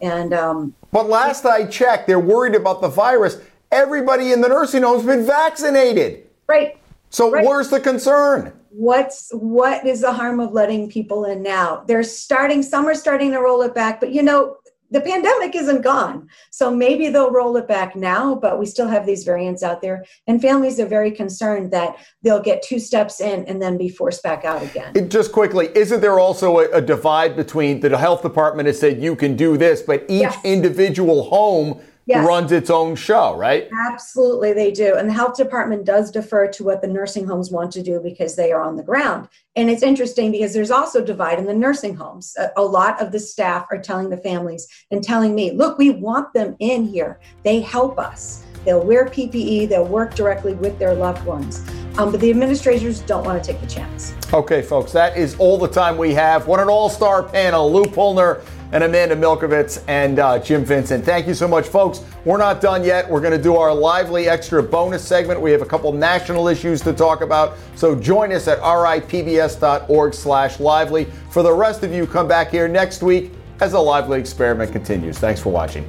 and 0.00 0.32
um, 0.32 0.72
But 0.92 1.08
last 1.08 1.44
I 1.44 1.66
checked, 1.66 2.06
they're 2.06 2.20
worried 2.20 2.54
about 2.54 2.80
the 2.80 2.88
virus. 2.88 3.36
Everybody 3.72 4.30
in 4.30 4.40
the 4.42 4.48
nursing 4.48 4.84
home's 4.84 5.04
been 5.04 5.26
vaccinated. 5.26 6.28
right. 6.48 6.76
So 7.10 7.28
Right. 7.32 7.44
where's 7.44 7.68
the 7.68 7.80
concern? 7.80 8.52
what's 8.72 9.30
what 9.32 9.84
is 9.84 10.00
the 10.02 10.12
harm 10.12 10.38
of 10.38 10.52
letting 10.52 10.88
people 10.88 11.24
in 11.24 11.42
now 11.42 11.82
they're 11.88 12.04
starting 12.04 12.62
some 12.62 12.86
are 12.86 12.94
starting 12.94 13.32
to 13.32 13.38
roll 13.40 13.62
it 13.62 13.74
back 13.74 13.98
but 13.98 14.12
you 14.12 14.22
know 14.22 14.56
the 14.90 15.00
pandemic 15.00 15.54
isn't 15.54 15.82
gone. 15.82 16.28
So 16.50 16.74
maybe 16.74 17.08
they'll 17.08 17.30
roll 17.30 17.56
it 17.56 17.68
back 17.68 17.94
now 17.96 18.34
but 18.34 18.58
we 18.58 18.66
still 18.66 18.88
have 18.88 19.06
these 19.06 19.24
variants 19.24 19.62
out 19.62 19.80
there. 19.82 20.04
And 20.26 20.40
families 20.40 20.78
are 20.80 20.86
very 20.86 21.10
concerned 21.10 21.70
that 21.72 21.96
they'll 22.22 22.42
get 22.42 22.62
two 22.62 22.78
steps 22.78 23.20
in 23.20 23.44
and 23.46 23.60
then 23.60 23.76
be 23.78 23.88
forced 23.88 24.22
back 24.22 24.44
out 24.44 24.62
again. 24.62 24.92
It, 24.94 25.10
just 25.10 25.32
quickly, 25.32 25.68
isn't 25.74 26.00
there 26.00 26.18
also 26.18 26.58
a, 26.58 26.70
a 26.72 26.80
divide 26.80 27.36
between 27.36 27.80
the 27.80 27.96
health 27.96 28.22
department 28.22 28.66
has 28.66 28.78
said 28.78 29.02
you 29.02 29.16
can 29.16 29.36
do 29.36 29.56
this, 29.56 29.82
but 29.82 30.02
each 30.08 30.20
Yes. 30.20 30.38
individual 30.44 31.24
home 31.30 31.80
Yes. 32.10 32.26
runs 32.26 32.50
its 32.50 32.70
own 32.70 32.96
show, 32.96 33.36
right? 33.36 33.68
Absolutely, 33.88 34.52
they 34.52 34.72
do. 34.72 34.96
And 34.96 35.08
the 35.08 35.12
health 35.12 35.36
department 35.36 35.84
does 35.84 36.10
defer 36.10 36.48
to 36.48 36.64
what 36.64 36.82
the 36.82 36.88
nursing 36.88 37.24
homes 37.24 37.52
want 37.52 37.70
to 37.72 37.84
do 37.84 38.00
because 38.00 38.34
they 38.34 38.50
are 38.50 38.62
on 38.62 38.74
the 38.74 38.82
ground. 38.82 39.28
And 39.54 39.70
it's 39.70 39.84
interesting 39.84 40.32
because 40.32 40.52
there's 40.52 40.72
also 40.72 41.04
divide 41.04 41.38
in 41.38 41.46
the 41.46 41.54
nursing 41.54 41.94
homes. 41.94 42.34
A, 42.36 42.50
a 42.56 42.62
lot 42.62 43.00
of 43.00 43.12
the 43.12 43.20
staff 43.20 43.68
are 43.70 43.78
telling 43.78 44.10
the 44.10 44.16
families 44.16 44.66
and 44.90 45.04
telling 45.04 45.36
me, 45.36 45.52
look, 45.52 45.78
we 45.78 45.90
want 45.90 46.32
them 46.34 46.56
in 46.58 46.84
here. 46.84 47.20
They 47.44 47.60
help 47.60 47.96
us. 47.96 48.44
They'll 48.64 48.84
wear 48.84 49.06
PPE, 49.06 49.68
they'll 49.68 49.86
work 49.86 50.14
directly 50.14 50.54
with 50.54 50.78
their 50.80 50.94
loved 50.94 51.24
ones. 51.24 51.64
Um, 51.96 52.10
but 52.10 52.20
the 52.20 52.30
administrators 52.30 53.00
don't 53.00 53.24
want 53.24 53.42
to 53.42 53.52
take 53.52 53.60
the 53.60 53.66
chance. 53.66 54.14
Okay, 54.32 54.62
folks, 54.62 54.90
that 54.92 55.16
is 55.16 55.36
all 55.36 55.58
the 55.58 55.68
time 55.68 55.96
we 55.96 56.12
have. 56.14 56.46
What 56.48 56.60
an 56.60 56.68
all-star 56.68 57.22
panel, 57.22 57.72
Lou 57.72 57.84
Pulner 57.84 58.42
and 58.72 58.84
Amanda 58.84 59.16
Milkovits 59.16 59.82
and 59.88 60.18
uh, 60.18 60.38
Jim 60.38 60.64
Vincent. 60.64 61.04
Thank 61.04 61.26
you 61.26 61.34
so 61.34 61.48
much, 61.48 61.66
folks. 61.66 62.04
We're 62.24 62.38
not 62.38 62.60
done 62.60 62.84
yet. 62.84 63.08
We're 63.08 63.20
going 63.20 63.36
to 63.36 63.42
do 63.42 63.56
our 63.56 63.74
lively 63.74 64.28
extra 64.28 64.62
bonus 64.62 65.06
segment. 65.06 65.40
We 65.40 65.50
have 65.52 65.62
a 65.62 65.66
couple 65.66 65.92
national 65.92 66.48
issues 66.48 66.80
to 66.82 66.92
talk 66.92 67.20
about, 67.20 67.56
so 67.74 67.94
join 67.94 68.32
us 68.32 68.48
at 68.48 68.58
ripbs.org 68.60 70.14
slash 70.14 70.60
lively. 70.60 71.06
For 71.30 71.42
the 71.42 71.52
rest 71.52 71.82
of 71.82 71.92
you, 71.92 72.06
come 72.06 72.28
back 72.28 72.50
here 72.50 72.68
next 72.68 73.02
week 73.02 73.32
as 73.60 73.72
the 73.72 73.80
lively 73.80 74.20
experiment 74.20 74.72
continues. 74.72 75.18
Thanks 75.18 75.40
for 75.40 75.50
watching. 75.50 75.88